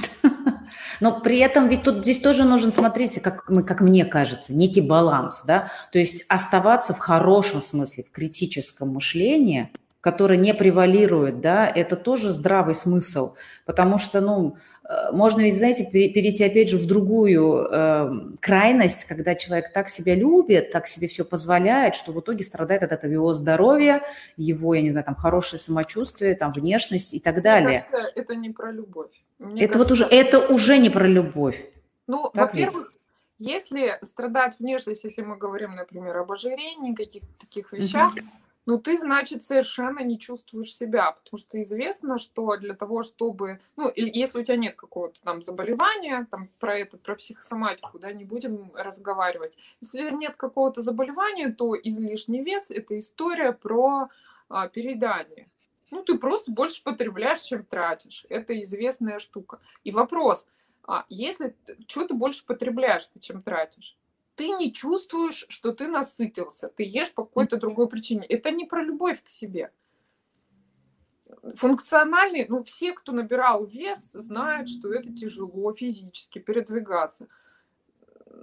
Но 1.00 1.20
при 1.20 1.40
этом 1.40 1.68
ведь 1.68 1.84
тут 1.84 2.04
здесь 2.04 2.20
тоже 2.20 2.44
нужен, 2.44 2.72
смотрите, 2.72 3.22
как, 3.22 3.50
мы, 3.50 3.64
как 3.64 3.82
мне 3.82 4.06
кажется, 4.06 4.54
некий 4.54 4.82
баланс, 4.82 5.44
да, 5.46 5.70
то 5.92 6.00
есть 6.00 6.26
оставаться 6.28 6.94
в 6.94 7.00
хорошем 7.00 7.62
смысле, 7.62 8.04
в 8.04 8.12
критическом 8.12 8.90
мышлении, 8.90 9.72
которое 10.06 10.38
не 10.38 10.54
превалирует, 10.54 11.42
да, 11.42 11.68
это 11.68 11.96
тоже 11.96 12.32
здравый 12.32 12.76
смысл, 12.76 13.34
потому 13.66 13.98
что, 13.98 14.22
ну, 14.22 14.56
э, 14.88 15.12
можно 15.12 15.42
ведь, 15.42 15.58
знаете, 15.58 15.90
перейти 15.92 16.44
опять 16.44 16.70
же 16.70 16.78
в 16.78 16.86
другую 16.86 17.66
э, 17.68 18.12
крайность, 18.40 19.06
когда 19.06 19.34
человек 19.34 19.74
так 19.74 19.90
себя 19.90 20.14
любит, 20.14 20.70
так 20.70 20.86
себе 20.86 21.08
все 21.08 21.26
позволяет, 21.26 21.96
что 21.96 22.12
в 22.12 22.20
итоге 22.20 22.44
страдает 22.44 22.84
от 22.84 22.92
этого 22.92 23.12
его 23.12 23.34
здоровье, 23.34 24.04
его, 24.38 24.76
я 24.76 24.84
не 24.84 24.92
знаю, 24.92 25.06
там, 25.06 25.16
хорошее 25.16 25.60
самочувствие, 25.60 26.36
там, 26.36 26.54
внешность 26.54 27.16
и 27.16 27.20
так 27.20 27.42
далее. 27.42 27.70
Мне 27.70 27.84
кажется, 27.90 28.12
это 28.14 28.36
не 28.36 28.52
про 28.52 28.72
любовь. 28.72 29.24
Мне 29.40 29.64
это 29.64 29.74
кажется, 29.74 29.80
вот 29.80 29.92
уже, 29.92 30.06
это 30.06 30.54
уже 30.54 30.78
не 30.78 30.92
про 30.92 31.08
любовь. 31.08 31.66
Ну, 32.06 32.30
во-первых, 32.32 32.92
если 33.40 33.98
страдает 34.04 34.60
внешность, 34.60 35.04
если 35.04 35.24
мы 35.24 35.36
говорим, 35.36 35.74
например, 35.74 36.16
об 36.18 36.32
ожирении, 36.32 36.94
каких-то 36.94 37.34
таких 37.40 37.74
вещах, 37.74 38.14
угу 38.14 38.22
ну 38.66 38.80
ты, 38.80 38.98
значит, 38.98 39.44
совершенно 39.44 40.00
не 40.00 40.20
чувствуешь 40.20 40.76
себя, 40.76 41.12
потому 41.12 41.40
что 41.40 41.62
известно, 41.62 42.18
что 42.18 42.58
для 42.58 42.74
того, 42.74 43.04
чтобы, 43.04 43.60
ну, 43.76 43.92
если 43.96 44.40
у 44.40 44.44
тебя 44.44 44.58
нет 44.58 44.76
какого-то 44.76 45.22
там 45.22 45.44
заболевания, 45.44 46.28
там 46.32 46.50
про 46.60 46.78
это, 46.78 46.98
про 46.98 47.16
психосоматику, 47.16 48.00
да, 48.00 48.12
не 48.12 48.26
будем 48.26 48.72
разговаривать. 48.74 49.58
Если 49.82 50.10
нет 50.12 50.36
какого-то 50.36 50.82
заболевания, 50.82 51.52
то 51.52 51.76
излишний 51.76 52.42
вес– 52.42 52.70
это 52.72 52.98
история 52.98 53.52
про 53.52 54.10
а, 54.50 54.68
переедание. 54.68 55.48
Ну, 55.92 56.04
ты 56.04 56.18
просто 56.18 56.52
больше 56.52 56.84
потребляешь, 56.84 57.42
чем 57.42 57.64
тратишь. 57.64 58.26
Это 58.30 58.60
известная 58.62 59.20
штука. 59.20 59.60
И 59.84 59.92
вопрос, 59.92 60.48
а 60.88 61.06
если 61.10 61.56
что 61.88 62.08
ты 62.08 62.14
больше 62.14 62.46
потребляешь, 62.46 63.10
чем 63.20 63.42
тратишь? 63.42 63.98
Ты 64.36 64.50
не 64.50 64.74
чувствуешь, 64.74 65.46
что 65.50 65.72
ты 65.72 65.88
насытился, 65.88 66.70
ты 66.70 66.84
ешь 66.84 67.14
по 67.14 67.24
какой-то 67.24 67.58
другой 67.58 67.88
причине. 67.88 68.26
Это 68.28 68.52
не 68.52 68.66
про 68.66 68.84
любовь 68.84 69.24
к 69.24 69.30
себе. 69.30 69.72
Функциональный, 71.56 72.46
ну 72.48 72.64
все, 72.64 72.94
кто 72.94 73.12
набирал 73.12 73.66
вес, 73.66 74.12
знают, 74.12 74.70
что 74.70 74.94
это 74.94 75.12
тяжело 75.12 75.74
физически 75.74 76.40
передвигаться. 76.40 77.28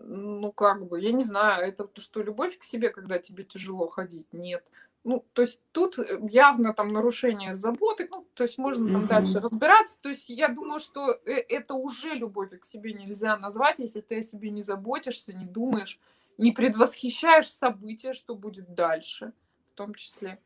Ну 0.04 0.50
как 0.52 0.88
бы, 0.88 1.00
я 1.00 1.12
не 1.12 1.22
знаю, 1.22 1.68
это 1.68 1.88
что 1.96 2.22
любовь 2.22 2.58
к 2.58 2.64
себе, 2.64 2.90
когда 2.90 3.18
тебе 3.18 3.44
тяжело 3.44 3.88
ходить? 3.88 4.32
Нет. 4.32 4.70
Ну, 5.04 5.24
то 5.32 5.42
есть 5.42 5.60
тут 5.72 5.98
э, 5.98 6.20
явно 6.30 6.72
там 6.72 6.92
нарушение 6.92 7.54
заботы, 7.54 8.06
ну, 8.08 8.26
то 8.34 8.44
есть 8.44 8.56
можно 8.56 8.92
там 8.92 9.04
mm-hmm. 9.04 9.08
дальше 9.08 9.40
разбираться. 9.40 10.00
То 10.00 10.10
есть 10.10 10.28
я 10.28 10.48
думаю, 10.48 10.78
что 10.78 11.10
э, 11.10 11.32
это 11.48 11.74
уже 11.74 12.14
любовь 12.14 12.58
к 12.60 12.64
себе 12.64 12.92
нельзя 12.92 13.36
назвать, 13.36 13.78
если 13.78 14.00
ты 14.00 14.18
о 14.18 14.22
себе 14.22 14.50
не 14.50 14.62
заботишься, 14.62 15.32
не 15.32 15.44
думаешь, 15.44 15.98
не 16.38 16.52
предвосхищаешь 16.52 17.52
события, 17.52 18.12
что 18.12 18.36
будет 18.36 18.74
дальше 18.74 19.32
в 19.66 19.74
том 19.74 19.94
числе. 19.94 20.38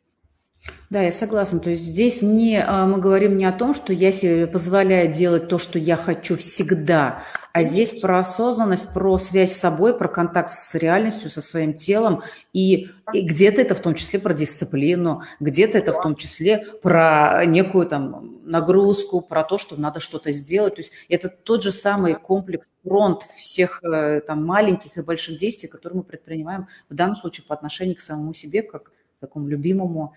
Да, 0.89 1.03
я 1.03 1.11
согласна. 1.11 1.59
То 1.59 1.71
есть 1.71 1.83
здесь 1.83 2.23
не, 2.23 2.63
а, 2.63 2.87
мы 2.87 2.99
говорим 2.99 3.37
не 3.37 3.45
о 3.45 3.53
том, 3.53 3.75
что 3.75 3.93
я 3.93 4.13
себе 4.13 4.47
позволяю 4.47 5.13
делать 5.13 5.49
то, 5.49 5.59
что 5.59 5.81
я 5.81 5.97
хочу 5.97 6.37
всегда, 6.37 7.25
а 7.53 7.65
здесь 7.65 7.91
про 7.91 8.21
осознанность, 8.21 8.93
про 8.93 9.19
связь 9.19 9.53
с 9.53 9.59
собой, 9.59 9.97
про 9.97 10.09
контакт 10.09 10.53
с 10.53 10.75
реальностью, 10.75 11.29
со 11.29 11.41
своим 11.41 11.73
телом. 11.75 12.23
И, 12.53 12.91
и 13.13 13.23
где-то 13.23 13.63
это 13.63 13.75
в 13.75 13.81
том 13.81 13.95
числе 13.95 14.21
про 14.21 14.33
дисциплину, 14.33 15.23
где-то 15.41 15.79
это 15.79 15.93
в 15.93 16.01
том 16.01 16.15
числе 16.15 16.65
про 16.83 17.45
некую 17.47 17.87
там 17.87 18.39
нагрузку, 18.45 19.23
про 19.23 19.43
то, 19.43 19.59
что 19.59 19.81
надо 19.81 19.99
что-то 19.99 20.31
сделать. 20.31 20.77
То 20.77 20.83
есть 20.83 20.93
это 21.09 21.29
тот 21.29 21.65
же 21.65 21.73
самый 21.73 22.15
комплекс, 22.15 22.69
фронт 22.85 23.23
всех 23.37 23.83
э, 23.83 24.21
там 24.21 24.47
маленьких 24.47 24.99
и 24.99 25.03
больших 25.03 25.39
действий, 25.39 25.69
которые 25.69 25.97
мы 25.97 26.03
предпринимаем 26.05 26.69
в 26.89 26.95
данном 26.95 27.17
случае 27.17 27.45
по 27.45 27.55
отношению 27.55 27.97
к 27.97 28.01
самому 28.01 28.35
себе, 28.35 28.63
как 28.63 28.93
такому 29.19 29.49
любимому 29.49 30.15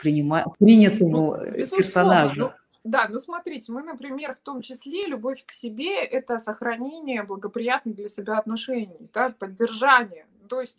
принима... 0.00 0.44
принятому 0.58 1.36
ну, 1.36 1.66
персонажу. 1.76 2.42
Ну, 2.42 2.50
да, 2.84 3.08
ну 3.08 3.18
смотрите, 3.18 3.72
мы, 3.72 3.82
например, 3.82 4.34
в 4.34 4.40
том 4.40 4.60
числе 4.60 5.06
любовь 5.06 5.44
к 5.46 5.52
себе– 5.52 6.04
это 6.04 6.38
сохранение 6.38 7.22
благоприятных 7.22 7.94
для 7.94 8.08
себя 8.08 8.38
отношений, 8.38 9.08
да, 9.12 9.30
поддержание. 9.30 10.26
То 10.48 10.60
есть 10.60 10.76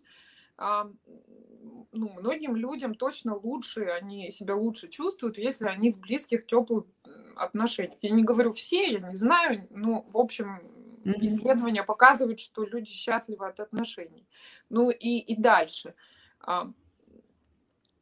ну, 1.91 2.09
многим 2.19 2.55
людям 2.55 2.93
точно 2.93 3.35
лучше, 3.35 3.85
они 3.85 4.29
себя 4.29 4.55
лучше 4.55 4.87
чувствуют, 4.87 5.37
если 5.37 5.65
они 5.65 5.91
в 5.91 5.99
близких, 5.99 6.45
теплых 6.45 6.85
отношениях. 7.35 7.97
Я 8.01 8.11
не 8.11 8.23
говорю 8.23 8.51
все, 8.51 8.91
я 8.91 8.99
не 8.99 9.15
знаю, 9.15 9.67
но, 9.71 10.05
в 10.11 10.17
общем, 10.17 10.59
Mm-hmm. 11.05 11.27
Исследования 11.27 11.83
показывают, 11.83 12.39
что 12.39 12.65
люди 12.65 12.89
счастливы 12.89 13.47
от 13.47 13.59
отношений. 13.59 14.25
Ну 14.69 14.89
и, 14.89 15.19
и 15.19 15.35
дальше. 15.35 15.93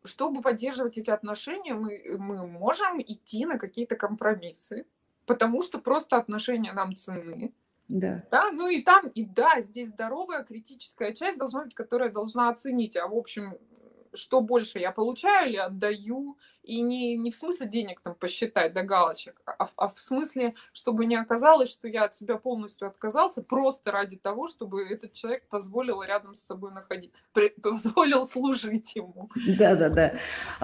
Чтобы 0.04 0.42
поддерживать 0.42 0.98
эти 0.98 1.10
отношения, 1.10 1.74
мы, 1.74 2.18
мы 2.18 2.46
можем 2.46 3.02
идти 3.02 3.46
на 3.46 3.58
какие-то 3.58 3.96
компромиссы, 3.96 4.86
потому 5.26 5.62
что 5.62 5.80
просто 5.80 6.18
отношения 6.18 6.74
нам 6.74 6.96
ценны. 6.96 7.54
Да. 7.88 8.24
да. 8.32 8.52
Ну 8.52 8.68
и 8.68 8.82
там, 8.82 9.08
и 9.10 9.26
да, 9.26 9.62
здесь 9.62 9.89
здоровая 9.89 10.44
критическая 10.44 11.13
часть 11.13 11.38
должна 11.38 11.63
быть, 11.63 11.76
которая 11.76 12.10
должна 12.10 12.50
оценить, 12.50 12.98
а 12.98 13.08
в 13.08 13.16
общем, 13.16 13.58
что 14.13 14.41
больше 14.41 14.80
я 14.80 14.91
получаю 14.91 15.49
или 15.49 15.58
отдаю, 15.58 16.38
и 16.63 16.82
не, 16.82 17.17
не 17.17 17.30
в 17.30 17.36
смысле 17.36 17.67
денег 17.67 17.99
там 17.99 18.15
посчитать 18.15 18.73
до 18.73 18.84
галочек, 18.84 19.41
а, 19.45 19.67
а 19.76 19.88
в 19.88 19.99
смысле, 19.99 20.54
чтобы 20.71 21.06
не 21.06 21.15
оказалось, 21.15 21.69
что 21.69 21.88
я 21.88 22.06
от 22.06 22.15
себя 22.15 22.38
полностью 22.38 22.88
отказался 22.88 23.43
просто 23.43 23.91
ради 23.91 24.17
того, 24.17 24.47
чтобы 24.47 24.84
этот 24.84 25.13
человек 25.13 25.43
позволил 25.49 26.02
рядом 26.02 26.36
с 26.36 26.41
собой 26.41 26.71
находить, 26.71 27.12
позволил 27.62 28.26
служить 28.26 28.95
ему. 28.95 29.30
Да, 29.58 29.76
да, 29.76 29.89
да. 29.89 30.13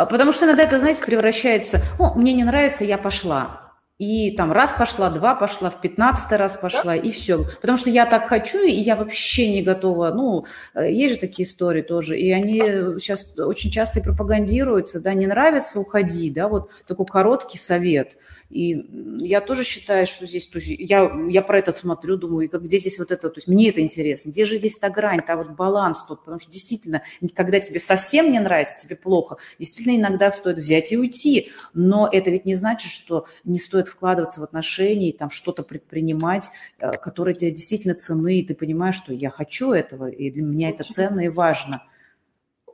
Потому 0.05 0.31
что 0.31 0.45
иногда 0.45 0.63
это, 0.63 0.79
знаете, 0.79 1.03
превращается, 1.03 1.81
о, 1.99 2.13
мне 2.15 2.33
не 2.33 2.43
нравится, 2.43 2.85
я 2.85 2.97
пошла. 2.97 3.68
И 3.99 4.31
там 4.31 4.53
раз 4.53 4.73
пошла, 4.77 5.09
два 5.09 5.35
пошла, 5.35 5.69
в 5.69 5.81
пятнадцатый 5.81 6.38
раз 6.38 6.55
пошла, 6.55 6.95
да? 6.95 6.95
и 6.95 7.12
все. 7.12 7.45
Потому 7.59 7.77
что 7.77 7.89
я 7.89 8.05
так 8.05 8.27
хочу, 8.27 8.65
и 8.65 8.71
я 8.71 8.95
вообще 8.95 9.51
не 9.51 9.62
готова. 9.62 10.12
Ну, 10.12 10.45
э, 10.73 10.89
есть 10.89 11.15
же 11.15 11.19
такие 11.19 11.45
истории 11.45 11.81
тоже, 11.81 12.17
и 12.17 12.31
они 12.31 12.59
сейчас 12.97 13.38
очень 13.38 13.69
часто 13.71 13.99
и 13.99 14.03
пропагандируются, 14.03 15.01
да, 15.01 15.13
не 15.13 15.27
нравится, 15.27 15.81
уходи, 15.81 16.29
да, 16.29 16.47
вот 16.47 16.71
такой 16.88 17.05
короткий 17.05 17.57
совет– 17.57 18.17
и 18.49 18.83
я 19.19 19.41
тоже 19.41 19.63
считаю, 19.63 20.07
что 20.07 20.25
здесь, 20.25 20.47
то 20.47 20.57
есть 20.57 20.69
я, 20.79 21.12
я 21.29 21.43
про 21.43 21.59
это 21.59 21.71
смотрю, 21.73 22.17
думаю, 22.17 22.45
и 22.45 22.47
как, 22.47 22.63
где 22.63 22.79
здесь 22.79 22.97
вот 22.97 23.12
это, 23.12 23.29
то 23.29 23.38
есть 23.38 23.47
мне 23.47 23.69
это 23.69 23.79
интересно, 23.79 24.31
где 24.31 24.45
же 24.45 24.57
здесь 24.57 24.75
та 24.75 24.89
грань, 24.89 25.21
та 25.25 25.35
вот 25.35 25.51
баланс 25.51 26.03
тут, 26.03 26.21
потому 26.21 26.39
что 26.39 26.51
действительно, 26.51 27.03
когда 27.35 27.59
тебе 27.59 27.79
совсем 27.79 28.31
не 28.31 28.39
нравится, 28.39 28.75
тебе 28.79 28.95
плохо, 28.95 29.38
действительно 29.59 29.97
иногда 29.97 30.31
стоит 30.31 30.57
взять 30.57 30.91
и 30.91 30.97
уйти, 30.97 31.51
но 31.75 32.09
это 32.12 32.31
ведь 32.31 32.45
не 32.45 32.55
значит, 32.55 32.91
что 32.91 33.27
не 33.43 33.59
стоит 33.59 33.88
вкладываться 33.89 34.41
в 34.41 34.43
отношения, 34.43 35.13
там 35.13 35.30
что-то 35.30 35.63
предпринимать, 35.63 36.52
э, 36.80 36.91
которые 36.91 37.36
тебе 37.36 37.52
действительно 37.52 37.95
цены, 37.95 38.39
и 38.39 38.45
ты 38.45 38.56
понимаешь, 38.56 38.95
что 38.95 39.13
я 39.13 39.30
хочу 39.30 39.71
этого, 39.71 40.08
и 40.08 40.32
для 40.32 40.43
меня 40.43 40.69
это 40.69 40.84
ценно 40.84 41.21
и 41.21 41.30
важно. 41.30 41.84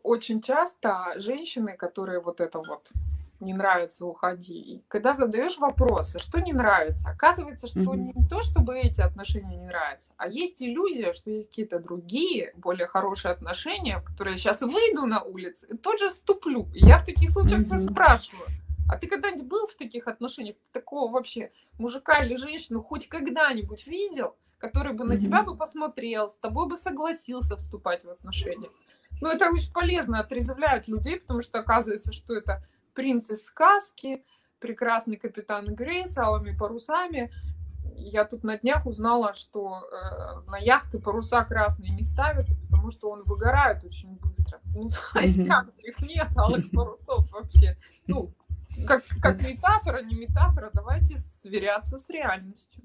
Очень 0.04 0.42
часто 0.42 1.14
женщины, 1.18 1.76
которые 1.76 2.22
вот 2.22 2.40
это 2.40 2.60
вот 2.60 2.92
не 3.40 3.54
нравится, 3.54 4.06
уходи. 4.06 4.54
И 4.54 4.84
когда 4.88 5.14
задаешь 5.14 5.58
вопросы, 5.58 6.20
что 6.20 6.40
не 6.40 6.54
нравится, 6.54 7.10
оказывается, 7.10 7.68
что 7.68 7.80
mm-hmm. 7.80 8.12
не 8.16 8.28
то, 8.28 8.42
чтобы 8.42 8.78
эти 8.78 9.02
отношения 9.02 9.58
не 9.58 9.66
нравятся, 9.66 10.12
а 10.18 10.28
есть 10.28 10.62
иллюзия, 10.62 11.14
что 11.14 11.32
есть 11.32 11.50
какие-то 11.50 11.80
другие, 11.80 12.54
более 12.56 12.88
хорошие 12.88 13.32
отношения, 13.32 14.00
в 14.00 14.04
которые 14.04 14.34
я 14.34 14.38
сейчас 14.38 14.62
выйду 14.62 15.06
на 15.06 15.22
улицу 15.22 15.68
и 15.68 15.78
тут 15.78 16.00
же 16.00 16.10
вступлю. 16.10 16.68
И 16.74 16.86
я 16.86 16.98
в 16.98 17.06
таких 17.06 17.30
случаях 17.30 17.62
mm-hmm. 17.62 17.92
спрашиваю, 17.92 18.48
а 18.88 18.98
ты 18.98 19.08
когда-нибудь 19.08 19.48
был 19.48 19.68
в 19.68 19.76
таких 19.76 20.08
отношениях, 20.08 20.56
такого 20.72 21.12
вообще 21.12 21.52
мужика 21.78 22.24
или 22.24 22.36
женщину 22.36 22.82
хоть 22.82 23.08
когда-нибудь 23.08 23.88
видел, 23.88 24.36
который 24.58 24.94
бы 24.94 25.04
mm-hmm. 25.04 25.08
на 25.08 25.20
тебя 25.20 25.44
бы 25.44 25.56
посмотрел, 25.58 26.30
с 26.30 26.38
тобой 26.38 26.68
бы 26.68 26.76
согласился 26.78 27.58
вступать 27.58 28.04
в 28.04 28.10
отношения? 28.10 28.70
Ну, 29.22 29.30
это 29.30 29.50
очень 29.50 29.72
полезно, 29.72 30.20
отрезвляет 30.20 30.88
людей, 30.88 31.20
потому 31.20 31.42
что 31.42 31.60
оказывается, 31.60 32.12
что 32.12 32.36
это 32.36 32.64
принц 32.94 33.30
из 33.30 33.46
сказки, 33.46 34.24
прекрасный 34.60 35.18
капитан 35.18 35.74
Грей 35.74 36.08
с 36.08 36.18
алыми 36.18 36.56
парусами. 36.56 37.32
Я 37.98 38.26
тут 38.26 38.44
на 38.44 38.58
днях 38.58 38.86
узнала, 38.86 39.34
что 39.36 39.78
э, 39.80 40.50
на 40.50 40.58
яхты 40.58 41.00
паруса 41.00 41.46
красные 41.46 41.92
не 41.92 42.04
ставят, 42.04 42.48
потому 42.64 42.92
что 42.92 43.10
он 43.10 43.24
выгорает 43.24 43.84
очень 43.84 44.18
быстро. 44.18 44.60
Ну, 44.66 44.90
есть 45.22 45.48
как 45.48 45.70
их 45.78 46.00
нет, 46.02 46.28
алых 46.36 46.70
парусов 46.72 47.32
вообще. 47.32 47.78
Ну, 48.08 48.34
как, 48.88 49.04
как 49.22 49.42
метафора, 49.42 50.02
не 50.02 50.16
метафора, 50.16 50.70
давайте 50.74 51.18
сверяться 51.18 51.98
с 51.98 52.10
реальностью. 52.10 52.82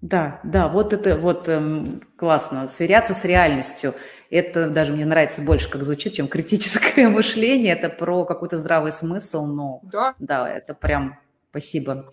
Да, 0.00 0.40
да, 0.44 0.68
вот 0.68 0.92
это 0.92 1.16
вот 1.16 1.48
эм, 1.48 2.02
классно, 2.16 2.68
сверяться 2.68 3.14
с 3.14 3.24
реальностью. 3.24 3.94
Это 4.28 4.68
даже 4.68 4.92
мне 4.92 5.06
нравится 5.06 5.40
больше, 5.40 5.70
как 5.70 5.82
звучит, 5.82 6.12
чем 6.12 6.28
критическое 6.28 7.08
мышление. 7.10 7.72
Это 7.72 7.88
про 7.88 8.26
какой-то 8.26 8.58
здравый 8.58 8.92
смысл, 8.92 9.46
но 9.46 9.80
да, 9.84 10.14
да 10.18 10.46
это 10.46 10.74
прям 10.74 11.18
спасибо. 11.48 12.10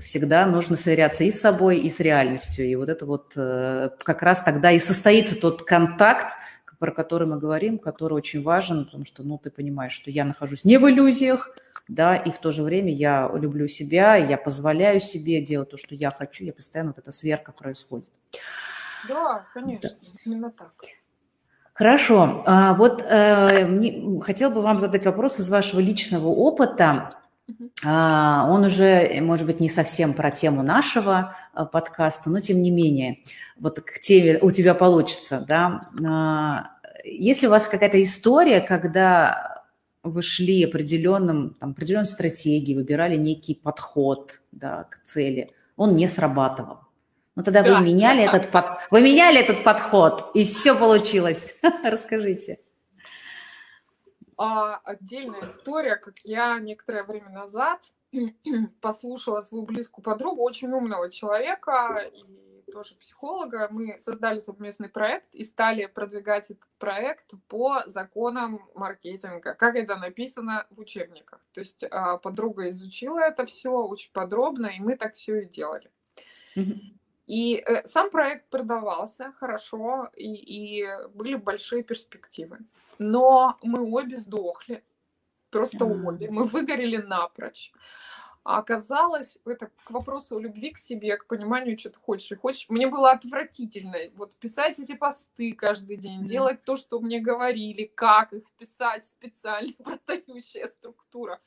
Всегда 0.00 0.46
нужно 0.46 0.76
сверяться 0.76 1.22
и 1.22 1.30
с 1.30 1.40
собой, 1.40 1.78
и 1.78 1.88
с 1.90 2.00
реальностью. 2.00 2.66
И 2.66 2.74
вот 2.74 2.88
это 2.88 3.06
вот 3.06 3.34
э, 3.36 3.90
как 4.02 4.22
раз 4.22 4.42
тогда 4.42 4.72
и 4.72 4.80
состоится 4.80 5.38
тот 5.38 5.62
контакт, 5.62 6.32
про 6.78 6.90
который 6.90 7.28
мы 7.28 7.38
говорим, 7.38 7.78
который 7.78 8.14
очень 8.14 8.42
важен, 8.42 8.86
потому 8.86 9.04
что, 9.04 9.22
ну, 9.22 9.38
ты 9.38 9.52
понимаешь, 9.52 9.92
что 9.92 10.10
я 10.10 10.24
нахожусь 10.24 10.64
не 10.64 10.78
в 10.78 10.90
иллюзиях, 10.90 11.50
да, 11.88 12.16
и 12.16 12.30
в 12.30 12.38
то 12.38 12.50
же 12.50 12.62
время 12.62 12.92
я 12.92 13.30
люблю 13.34 13.68
себя, 13.68 14.16
я 14.16 14.36
позволяю 14.36 15.00
себе 15.00 15.42
делать 15.42 15.70
то, 15.70 15.76
что 15.76 15.94
я 15.94 16.10
хочу, 16.10 16.44
я 16.44 16.52
постоянно 16.52 16.90
вот 16.90 16.98
эта 16.98 17.12
сверка 17.12 17.52
происходит. 17.52 18.12
Да, 19.08 19.46
конечно, 19.52 19.90
да. 19.90 20.08
именно 20.24 20.50
так. 20.50 20.72
Хорошо. 21.74 22.42
А, 22.46 22.74
вот 22.74 23.02
э, 23.02 23.66
мне, 23.66 24.20
хотел 24.20 24.50
бы 24.50 24.62
вам 24.62 24.78
задать 24.78 25.06
вопрос 25.06 25.40
из 25.40 25.48
вашего 25.48 25.80
личного 25.80 26.28
опыта. 26.28 27.10
А, 27.84 28.46
он 28.50 28.64
уже, 28.64 29.20
может 29.20 29.46
быть, 29.46 29.60
не 29.60 29.68
совсем 29.68 30.14
про 30.14 30.30
тему 30.30 30.62
нашего 30.62 31.36
а, 31.54 31.64
подкаста, 31.64 32.30
но 32.30 32.40
тем 32.40 32.62
не 32.62 32.70
менее, 32.70 33.18
вот 33.58 33.80
к 33.80 33.98
теме 34.00 34.38
у 34.40 34.50
тебя 34.50 34.74
получится, 34.74 35.44
да. 35.46 35.88
А, 36.06 36.70
есть 37.04 37.42
ли 37.42 37.48
у 37.48 37.50
вас 37.50 37.66
какая-то 37.66 38.00
история, 38.02 38.60
когда 38.60 39.51
вы 40.02 40.22
шли 40.22 40.64
определенным, 40.64 41.54
там, 41.60 41.70
определенной 41.70 42.06
стратегией, 42.06 42.76
выбирали 42.76 43.16
некий 43.16 43.54
подход 43.54 44.40
да, 44.50 44.84
к 44.84 45.02
цели, 45.02 45.52
он 45.76 45.94
не 45.94 46.08
срабатывал. 46.08 46.80
Ну 47.34 47.42
тогда 47.42 47.62
да, 47.62 47.78
вы 47.78 47.86
меняли 47.86 48.26
да. 48.26 48.36
этот 48.36 48.50
под... 48.50 48.66
вы 48.90 49.00
меняли 49.00 49.40
этот 49.40 49.64
подход 49.64 50.30
и 50.34 50.44
все 50.44 50.74
получилось. 50.76 51.56
Расскажите. 51.84 52.60
А, 54.36 54.76
отдельная 54.84 55.46
история, 55.46 55.96
как 55.96 56.18
я 56.24 56.58
некоторое 56.58 57.04
время 57.04 57.30
назад 57.30 57.92
послушала 58.80 59.40
свою 59.40 59.64
близкую 59.64 60.04
подругу, 60.04 60.42
очень 60.42 60.72
умного 60.72 61.10
человека, 61.10 62.10
и 62.12 62.24
тоже 62.72 62.94
психолога, 62.94 63.68
мы 63.70 64.00
создали 64.00 64.38
совместный 64.38 64.88
проект 64.88 65.34
и 65.34 65.44
стали 65.44 65.86
продвигать 65.86 66.50
этот 66.50 66.68
проект 66.78 67.34
по 67.48 67.82
законам 67.86 68.68
маркетинга, 68.74 69.54
как 69.54 69.76
это 69.76 69.96
написано 69.96 70.66
в 70.70 70.80
учебниках. 70.80 71.40
То 71.52 71.60
есть 71.60 71.84
а, 71.90 72.16
подруга 72.16 72.68
изучила 72.70 73.18
это 73.20 73.44
все 73.44 73.70
очень 73.70 74.10
подробно, 74.12 74.66
и 74.66 74.80
мы 74.80 74.96
так 74.96 75.14
все 75.14 75.42
и 75.42 75.46
делали. 75.46 75.90
И 77.26 77.56
э, 77.56 77.86
сам 77.86 78.10
проект 78.10 78.50
продавался 78.50 79.32
хорошо, 79.32 80.10
и, 80.16 80.34
и 80.34 80.88
были 81.14 81.36
большие 81.36 81.82
перспективы. 81.82 82.58
Но 82.98 83.56
мы 83.62 83.80
обе 83.80 84.16
сдохли, 84.16 84.82
просто 85.50 85.84
обе. 85.84 86.30
Мы 86.30 86.44
выгорели 86.44 86.96
напрочь. 86.96 87.72
А 88.44 88.58
оказалось, 88.58 89.38
это 89.44 89.70
к 89.84 89.90
вопросу 89.92 90.36
о 90.36 90.40
любви 90.40 90.72
к 90.72 90.78
себе, 90.78 91.16
к 91.16 91.26
пониманию, 91.26 91.78
что 91.78 91.90
ты 91.90 91.98
хочешь 92.00 92.32
и 92.32 92.34
хочешь. 92.34 92.68
Мне 92.68 92.88
было 92.88 93.12
отвратительно 93.12 93.96
вот 94.16 94.34
писать 94.34 94.80
эти 94.80 94.94
посты 94.96 95.52
каждый 95.52 95.96
день, 95.96 96.22
mm-hmm. 96.22 96.28
делать 96.28 96.64
то, 96.64 96.74
что 96.74 96.98
мне 96.98 97.20
говорили, 97.20 97.84
как 97.84 98.32
их 98.32 98.50
писать, 98.58 99.04
специально 99.04 99.72
продающая 99.84 100.66
структура. 100.66 101.40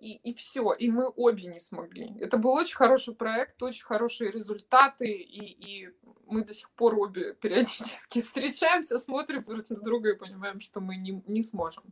И, 0.00 0.14
и 0.14 0.34
все, 0.34 0.72
и 0.72 0.90
мы 0.90 1.08
обе 1.08 1.44
не 1.44 1.60
смогли. 1.60 2.16
Это 2.20 2.36
был 2.38 2.52
очень 2.52 2.76
хороший 2.76 3.14
проект, 3.14 3.62
очень 3.62 3.84
хорошие 3.84 4.32
результаты, 4.32 5.08
и, 5.08 5.84
и 5.84 5.94
мы 6.26 6.42
до 6.42 6.52
сих 6.52 6.70
пор 6.70 6.98
обе 6.98 7.34
периодически 7.40 8.22
встречаемся, 8.22 8.98
смотрим 8.98 9.42
друг 9.42 9.70
на 9.70 9.76
друга 9.76 10.10
и 10.10 10.16
понимаем, 10.16 10.58
что 10.58 10.80
мы 10.80 10.96
не, 10.96 11.22
не 11.28 11.42
сможем. 11.42 11.84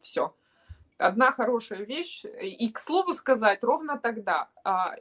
Все 0.00 0.34
одна 1.00 1.32
хорошая 1.32 1.84
вещь. 1.84 2.24
И, 2.42 2.68
к 2.70 2.78
слову 2.78 3.12
сказать, 3.12 3.64
ровно 3.64 3.98
тогда 3.98 4.48
а, 4.64 4.94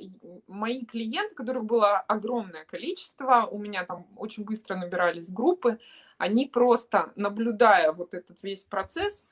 мои 0.48 0.86
клиенты, 0.86 1.36
которых 1.36 1.66
было 1.66 1.98
огромное 1.98 2.66
количество, 2.66 3.48
у 3.52 3.58
меня 3.58 3.86
там 3.86 4.08
очень 4.16 4.44
быстро 4.46 4.76
набирались 4.76 5.32
группы, 5.32 5.80
они 6.18 6.46
просто, 6.48 7.12
наблюдая 7.16 7.92
вот 7.92 8.14
этот 8.14 8.44
весь 8.44 8.64
процесс, 8.64 9.26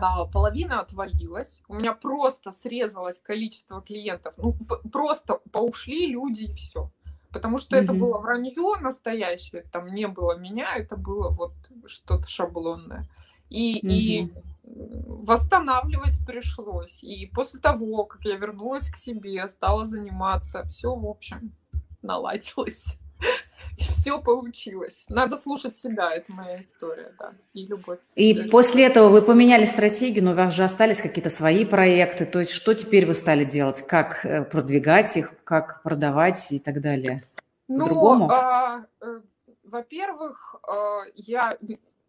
а, 0.00 0.26
половина 0.26 0.80
отвалилась, 0.80 1.62
у 1.68 1.74
меня 1.74 1.92
просто 1.92 2.52
срезалось 2.52 3.20
количество 3.20 3.82
клиентов, 3.82 4.34
ну, 4.36 4.54
просто 4.92 5.40
поушли 5.52 6.06
люди 6.06 6.44
и 6.44 6.52
все. 6.54 6.90
Потому 7.30 7.58
что 7.58 7.76
mm-hmm. 7.76 7.82
это 7.82 7.92
было 7.92 8.18
вранье 8.18 8.76
настоящее, 8.80 9.62
там 9.70 9.94
не 9.94 10.08
было 10.08 10.38
меня, 10.38 10.74
это 10.76 10.96
было 10.96 11.28
вот 11.28 11.52
что-то 11.86 12.26
шаблонное. 12.26 13.06
И, 13.50 13.80
mm-hmm. 13.80 13.90
и 13.90 14.32
восстанавливать 14.64 16.18
пришлось. 16.26 17.02
И 17.02 17.26
после 17.34 17.60
того, 17.60 18.04
как 18.04 18.24
я 18.24 18.36
вернулась 18.36 18.90
к 18.90 18.96
себе, 18.96 19.48
стала 19.48 19.84
заниматься, 19.84 20.64
все, 20.64 20.94
в 20.94 21.06
общем, 21.06 21.52
наладилось. 22.02 22.96
Все 23.78 24.20
получилось. 24.20 25.04
Надо 25.08 25.36
слушать 25.36 25.78
себя, 25.78 26.12
это 26.12 26.32
моя 26.32 26.62
история, 26.62 27.12
да, 27.18 27.32
и 27.52 27.66
любовь. 27.66 27.98
И 28.14 28.34
да. 28.34 28.48
после 28.50 28.86
этого 28.86 29.08
вы 29.08 29.22
поменяли 29.22 29.64
стратегию, 29.64 30.24
но 30.24 30.32
у 30.32 30.34
вас 30.34 30.54
же 30.54 30.64
остались 30.64 31.00
какие-то 31.00 31.30
свои 31.30 31.64
проекты. 31.64 32.26
То 32.26 32.38
есть 32.38 32.52
что 32.52 32.74
теперь 32.74 33.06
вы 33.06 33.14
стали 33.14 33.44
делать? 33.44 33.82
Как 33.82 34.24
э, 34.24 34.44
продвигать 34.44 35.16
их, 35.16 35.34
как 35.44 35.82
продавать 35.82 36.52
и 36.52 36.58
так 36.58 36.80
далее? 36.80 37.24
Ну, 37.66 38.28
а, 38.30 38.84
э, 39.00 39.20
во-первых, 39.64 40.56
а, 40.66 41.00
я 41.14 41.58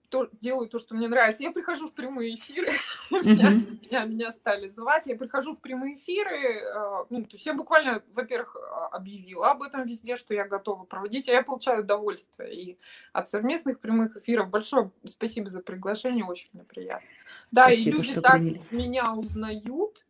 то, 0.10 0.28
делаю 0.41 0.67
то, 0.67 0.80
что 0.80 0.95
мне 0.95 1.08
нравится. 1.08 1.43
Я 1.43 1.52
прихожу 1.52 1.88
в 1.88 1.93
прямые 1.93 2.36
эфиры, 2.36 2.67
меня, 3.12 3.52
меня, 3.52 4.06
меня 4.06 4.32
стали 4.32 4.67
звать, 4.67 5.08
я 5.08 5.15
прихожу 5.15 5.56
в 5.56 5.62
прямые 5.62 5.95
эфиры, 5.95 6.62
э, 6.62 7.06
ну, 7.10 7.24
то 7.24 7.36
есть 7.36 7.45
я 7.45 7.54
буквально, 7.54 8.02
во-первых, 8.13 8.56
а, 8.56 8.88
объявила 8.88 9.52
об 9.52 9.63
этом 9.63 9.86
везде, 9.86 10.17
что 10.17 10.34
я 10.34 10.48
готова 10.48 10.84
проводить, 10.84 11.30
а 11.30 11.34
я 11.34 11.43
получаю 11.43 11.82
удовольствие 11.82 12.54
и 12.54 12.78
от 13.13 13.30
совместных 13.30 13.80
прямых 13.80 14.17
эфиров. 14.17 14.50
Большое 14.50 14.91
спасибо 15.06 15.50
за 15.50 15.62
приглашение, 15.62 16.26
очень 16.26 16.50
мне 16.54 16.63
приятно. 16.63 17.08
Да, 17.52 17.65
спасибо, 17.65 17.98
и 17.98 18.00
люди 18.00 18.22
так 18.22 18.34
приняли. 18.34 18.62
меня 18.72 19.13
узнают, 19.13 20.04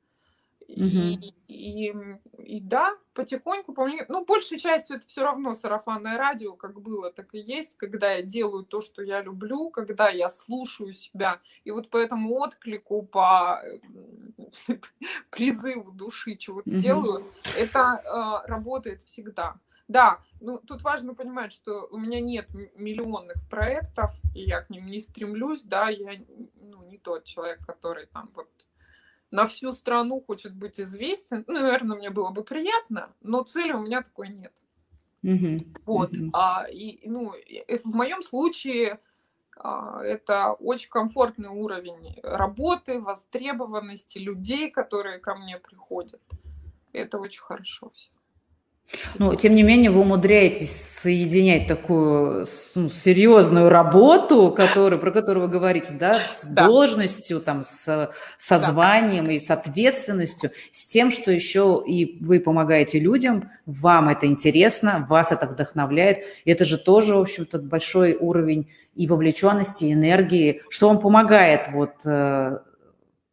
и, 0.70 1.34
и, 1.48 1.94
и 2.38 2.62
да, 2.62 2.96
потихоньку, 3.14 3.74
помню, 3.74 4.06
ну, 4.08 4.24
большей 4.24 4.60
частью 4.60 4.98
это 4.98 5.08
все 5.08 5.24
равно 5.24 5.56
сарафанное 5.56 6.18
радио, 6.18 6.54
как 6.54 6.80
было, 6.80 7.12
так 7.12 7.34
и 7.34 7.40
есть, 7.40 7.76
когда 7.76 8.12
я 8.12 8.22
делаю 8.22 8.64
то, 8.64 8.80
что 8.80 9.02
я 9.02 9.22
люблю, 9.22 9.72
когда 9.72 10.10
я 10.10 10.30
слушаю 10.30 10.94
себя, 10.94 11.40
и 11.64 11.72
вот 11.72 11.90
по 11.90 11.98
этому 11.98 12.36
отклику, 12.36 13.02
по 13.02 13.64
призыву 15.32 15.92
души 15.92 16.36
чего-то 16.36 16.70
mm-hmm. 16.70 16.80
делаю, 16.80 17.26
это 17.58 18.02
э, 18.04 18.48
работает 18.48 19.02
всегда. 19.02 19.56
Да, 19.88 20.20
ну 20.40 20.60
тут 20.60 20.84
важно 20.84 21.16
понимать, 21.16 21.52
что 21.52 21.88
у 21.90 21.98
меня 21.98 22.22
нет 22.22 22.48
миллионных 22.76 23.38
проектов, 23.50 24.12
и 24.36 24.42
я 24.42 24.62
к 24.62 24.70
ним 24.70 24.86
не 24.86 25.00
стремлюсь, 25.00 25.64
да, 25.64 25.90
я 25.90 26.12
ну, 26.62 26.84
не 26.84 27.00
тот 27.00 27.24
человек, 27.24 27.66
который 27.66 28.06
там 28.06 28.30
вот 28.36 28.48
на 29.32 29.46
всю 29.46 29.74
страну 29.74 30.22
хочет 30.26 30.54
быть 30.54 30.80
известен, 30.80 31.44
ну, 31.48 31.54
наверное, 31.54 31.98
мне 31.98 32.10
было 32.10 32.32
бы 32.32 32.44
приятно, 32.44 33.14
но 33.22 33.44
цели 33.44 33.74
у 33.74 33.82
меня 33.82 34.02
такой 34.02 34.30
нет. 34.30 34.54
Mm-hmm. 35.24 35.78
Вот. 35.86 36.14
Mm-hmm. 36.14 36.30
А, 36.34 36.66
и, 36.70 37.08
ну, 37.08 37.34
в 37.84 37.96
моем 37.96 38.22
случае 38.22 39.00
а, 39.58 40.02
это 40.02 40.54
очень 40.54 40.90
комфортный 40.90 41.50
уровень 41.50 42.20
работы, 42.24 43.02
востребованности 43.02 44.18
людей, 44.18 44.72
которые 44.72 45.20
ко 45.20 45.36
мне 45.36 45.58
приходят. 45.58 46.22
Это 46.94 47.20
очень 47.20 47.42
хорошо 47.42 47.92
все. 47.94 48.12
Но, 49.20 49.36
тем 49.36 49.54
не 49.56 49.64
менее, 49.64 49.92
вы 49.92 50.02
умудряетесь 50.02 50.72
соединять 50.72 51.68
такую 51.68 52.46
ну, 52.76 52.90
серьезную 52.90 53.70
работу, 53.70 54.52
которую, 54.52 55.00
про 55.00 55.12
которую 55.12 55.46
вы 55.46 55.52
говорите, 55.52 55.94
да, 56.00 56.24
с 56.28 56.46
да. 56.46 56.66
должностью, 56.66 57.40
там, 57.40 57.64
с, 57.64 58.12
со 58.38 58.60
званием 58.60 59.26
да. 59.26 59.34
и 59.34 59.40
с 59.40 59.52
ответственностью, 59.52 60.52
с 60.72 60.86
тем, 60.86 61.12
что 61.12 61.32
еще 61.32 61.84
и 61.86 62.18
вы 62.24 62.40
помогаете 62.40 63.00
людям, 63.00 63.50
вам 63.66 64.10
это 64.10 64.26
интересно, 64.26 65.06
вас 65.08 65.32
это 65.32 65.46
вдохновляет. 65.46 66.20
И 66.46 66.52
это 66.52 66.66
же 66.66 66.78
тоже, 66.78 67.16
в 67.16 67.20
общем-то, 67.20 67.60
большой 67.60 68.16
уровень 68.16 68.70
и 68.96 69.08
вовлеченности, 69.08 69.86
и 69.86 69.94
энергии, 69.94 70.62
что 70.70 70.88
вам 70.90 71.00
помогает 71.00 71.68
вот 71.72 71.94
э, 72.06 72.58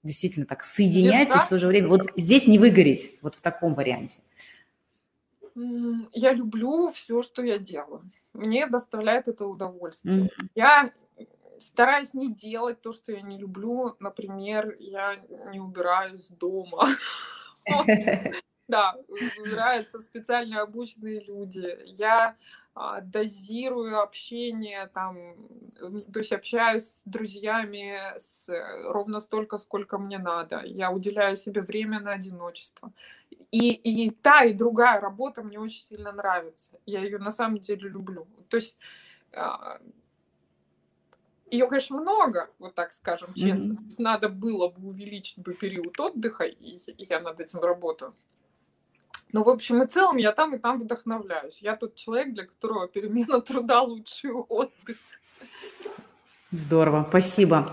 действительно 0.04 0.46
так 0.46 0.62
соединять 0.62 1.34
и 1.34 1.38
в 1.38 1.48
то 1.48 1.58
же 1.58 1.66
время 1.66 1.88
вот 1.88 2.02
здесь 2.16 2.46
не 2.46 2.58
выгореть, 2.58 3.12
вот 3.22 3.34
в 3.34 3.40
таком 3.40 3.74
варианте. 3.74 4.20
Я 6.12 6.32
люблю 6.34 6.88
все, 6.88 7.22
что 7.22 7.42
я 7.42 7.58
делаю. 7.58 8.10
Мне 8.34 8.66
доставляет 8.66 9.28
это 9.28 9.46
удовольствие. 9.46 10.24
Mm-hmm. 10.24 10.48
Я 10.54 10.92
стараюсь 11.58 12.12
не 12.12 12.32
делать 12.32 12.82
то, 12.82 12.92
что 12.92 13.12
я 13.12 13.22
не 13.22 13.38
люблю. 13.38 13.96
Например, 13.98 14.76
я 14.78 15.16
не 15.50 15.60
убираюсь 15.60 16.28
дома. 16.28 16.88
Да, 18.68 18.96
убираются 19.08 20.00
специально 20.00 20.60
обученные 20.60 21.20
люди. 21.20 21.78
Я 21.84 22.36
а, 22.74 23.00
дозирую 23.00 24.00
общение, 24.00 24.90
там, 24.92 25.36
то 26.12 26.18
есть 26.18 26.32
общаюсь 26.32 26.84
с 26.84 27.02
друзьями 27.04 27.96
с, 28.18 28.48
ровно 28.84 29.20
столько, 29.20 29.56
сколько 29.58 29.98
мне 29.98 30.18
надо. 30.18 30.62
Я 30.64 30.90
уделяю 30.90 31.36
себе 31.36 31.62
время 31.62 32.00
на 32.00 32.12
одиночество. 32.12 32.92
И, 33.52 33.72
и 33.72 34.10
та, 34.10 34.44
и 34.44 34.52
другая 34.52 35.00
работа 35.00 35.42
мне 35.42 35.60
очень 35.60 35.82
сильно 35.82 36.12
нравится. 36.12 36.72
Я 36.86 37.00
ее 37.00 37.18
на 37.18 37.30
самом 37.30 37.58
деле 37.58 37.88
люблю. 37.88 38.26
То 38.48 38.56
есть 38.56 38.76
а, 39.32 39.80
ее, 41.50 41.68
конечно, 41.68 41.96
много, 42.00 42.50
вот 42.58 42.74
так 42.74 42.92
скажем 42.92 43.32
честно. 43.34 43.74
Mm-hmm. 43.74 43.94
Надо 43.98 44.28
было 44.28 44.68
бы 44.68 44.88
увеличить 44.88 45.38
бы 45.38 45.54
период 45.54 45.98
отдыха, 46.00 46.44
и, 46.44 46.76
и 46.76 47.06
я 47.08 47.20
над 47.20 47.38
этим 47.38 47.60
работаю. 47.60 48.14
Но 49.32 49.42
в 49.44 49.48
общем 49.48 49.82
и 49.82 49.86
целом 49.86 50.16
я 50.16 50.32
там 50.32 50.54
и 50.54 50.58
там 50.58 50.78
вдохновляюсь. 50.78 51.58
Я 51.60 51.76
тот 51.76 51.94
человек, 51.94 52.34
для 52.34 52.46
которого 52.46 52.88
перемена 52.88 53.40
труда 53.42 53.82
лучший 53.82 54.32
отдых. 54.32 54.96
Здорово, 56.52 57.04
спасибо. 57.08 57.66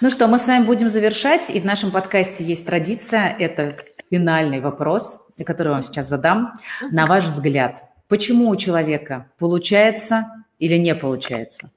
Ну 0.00 0.08
что, 0.08 0.28
мы 0.28 0.38
с 0.38 0.46
вами 0.46 0.64
будем 0.64 0.88
завершать, 0.88 1.50
и 1.50 1.60
в 1.60 1.64
нашем 1.64 1.90
подкасте 1.90 2.44
есть 2.44 2.64
традиция, 2.64 3.36
это 3.38 3.76
финальный 4.10 4.60
вопрос, 4.60 5.20
который 5.44 5.68
я 5.68 5.74
вам 5.74 5.82
сейчас 5.82 6.08
задам. 6.08 6.54
На 6.92 7.06
ваш 7.06 7.24
взгляд, 7.24 7.84
почему 8.08 8.48
у 8.48 8.56
человека 8.56 9.30
получается 9.38 10.46
или 10.58 10.76
не 10.76 10.94
получается? 10.94 11.70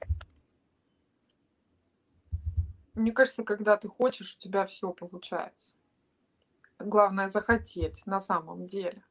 Мне 2.94 3.12
кажется, 3.12 3.42
когда 3.42 3.76
ты 3.76 3.88
хочешь, 3.88 4.36
у 4.36 4.42
тебя 4.42 4.64
все 4.64 4.92
получается. 4.92 5.72
Главное 6.78 7.28
захотеть 7.28 8.06
на 8.06 8.20
самом 8.20 8.66
деле. 8.66 9.02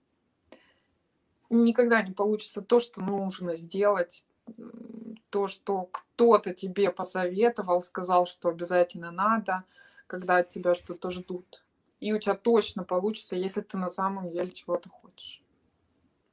Никогда 1.49 2.01
не 2.01 2.11
получится 2.11 2.61
то, 2.61 2.79
что 2.79 3.01
нужно 3.01 3.55
сделать, 3.55 4.25
то, 5.29 5.47
что 5.47 5.83
кто-то 5.83 6.53
тебе 6.53 6.91
посоветовал, 6.91 7.81
сказал, 7.81 8.25
что 8.25 8.49
обязательно 8.49 9.11
надо, 9.11 9.63
когда 10.07 10.37
от 10.37 10.49
тебя 10.49 10.73
что-то 10.73 11.11
ждут. 11.11 11.63
И 11.99 12.13
у 12.13 12.19
тебя 12.19 12.35
точно 12.35 12.83
получится, 12.83 13.35
если 13.35 13.61
ты 13.61 13.77
на 13.77 13.89
самом 13.89 14.29
деле 14.29 14.51
чего-то 14.51 14.89
хочешь. 14.89 15.41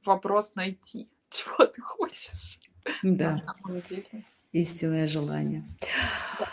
Вопрос 0.03 0.53
найти, 0.55 1.09
чего 1.29 1.65
ты 1.65 1.81
хочешь. 1.81 2.59
Да. 3.03 3.29
На 3.29 3.35
самом 3.35 3.81
деле. 3.81 4.23
Истинное 4.51 5.07
желание. 5.07 5.65
Да. 6.39 6.47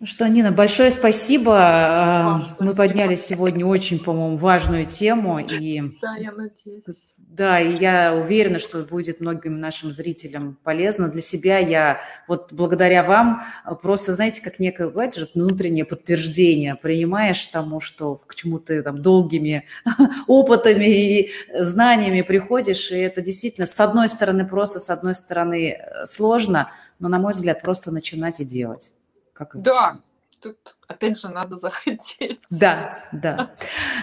Ну 0.00 0.06
что, 0.06 0.28
Нина, 0.28 0.50
большое 0.50 0.90
спасибо. 0.90 1.50
Вам 1.50 2.40
Мы 2.40 2.46
спасибо. 2.46 2.74
подняли 2.74 3.14
сегодня 3.14 3.64
очень, 3.64 4.00
по-моему, 4.00 4.36
важную 4.36 4.86
тему. 4.86 5.38
И... 5.38 5.80
Да, 6.02 6.16
я 6.16 6.32
надеюсь. 6.32 7.14
Да, 7.16 7.60
и 7.60 7.76
я 7.76 8.14
уверена, 8.14 8.58
что 8.58 8.82
будет 8.82 9.20
многим 9.20 9.60
нашим 9.60 9.92
зрителям 9.92 10.58
полезно. 10.64 11.08
Для 11.08 11.22
себя 11.22 11.58
я 11.58 12.00
вот 12.26 12.52
благодаря 12.52 13.04
вам 13.04 13.42
просто, 13.82 14.14
знаете, 14.14 14.42
как 14.42 14.58
некое, 14.58 14.88
бывает 14.88 15.14
же 15.14 15.28
внутреннее 15.32 15.84
подтверждение, 15.84 16.74
принимаешь 16.74 17.46
тому, 17.46 17.78
что 17.78 18.16
к 18.16 18.34
чему 18.34 18.58
ты 18.58 18.82
там 18.82 19.00
долгими 19.00 19.64
опытами 20.26 20.84
и 20.84 21.30
знаниями 21.56 22.22
приходишь, 22.22 22.90
и 22.90 22.96
это 22.96 23.20
действительно 23.20 23.66
с 23.66 23.78
одной 23.78 24.08
стороны 24.08 24.46
просто, 24.46 24.80
с 24.80 24.90
одной 24.90 25.14
стороны 25.14 25.70
э, 25.70 26.06
сложно, 26.06 26.70
но, 26.98 27.08
на 27.08 27.20
мой 27.20 27.32
взгляд, 27.32 27.62
просто 27.62 27.92
начинать 27.92 28.40
и 28.40 28.44
делать. 28.44 28.92
Как 29.34 29.60
да, 29.60 29.98
тут 30.40 30.76
опять 30.86 31.18
же 31.18 31.28
надо 31.28 31.56
захотеть. 31.58 32.40
Да, 32.50 33.04
да. 33.12 33.54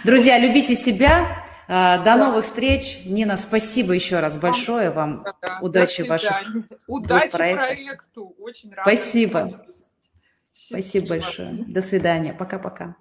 Друзья, 0.04 0.38
любите 0.38 0.76
себя. 0.76 1.46
А, 1.68 2.00
до 2.00 2.04
да. 2.04 2.18
новых 2.18 2.44
встреч. 2.44 3.06
Нина, 3.06 3.38
спасибо 3.38 3.94
еще 3.94 4.20
раз 4.20 4.38
большое 4.38 4.90
вам. 4.90 5.24
Да. 5.42 5.60
Удачи 5.62 6.02
ваших 6.02 6.36
Удачи 6.86 7.32
проекту. 7.32 8.36
Очень 8.40 8.72
рада. 8.72 8.82
Спасибо. 8.82 9.66
Спасибо 10.52 11.08
большое. 11.08 11.64
До 11.68 11.82
свидания. 11.82 12.34
Пока-пока. 12.34 12.98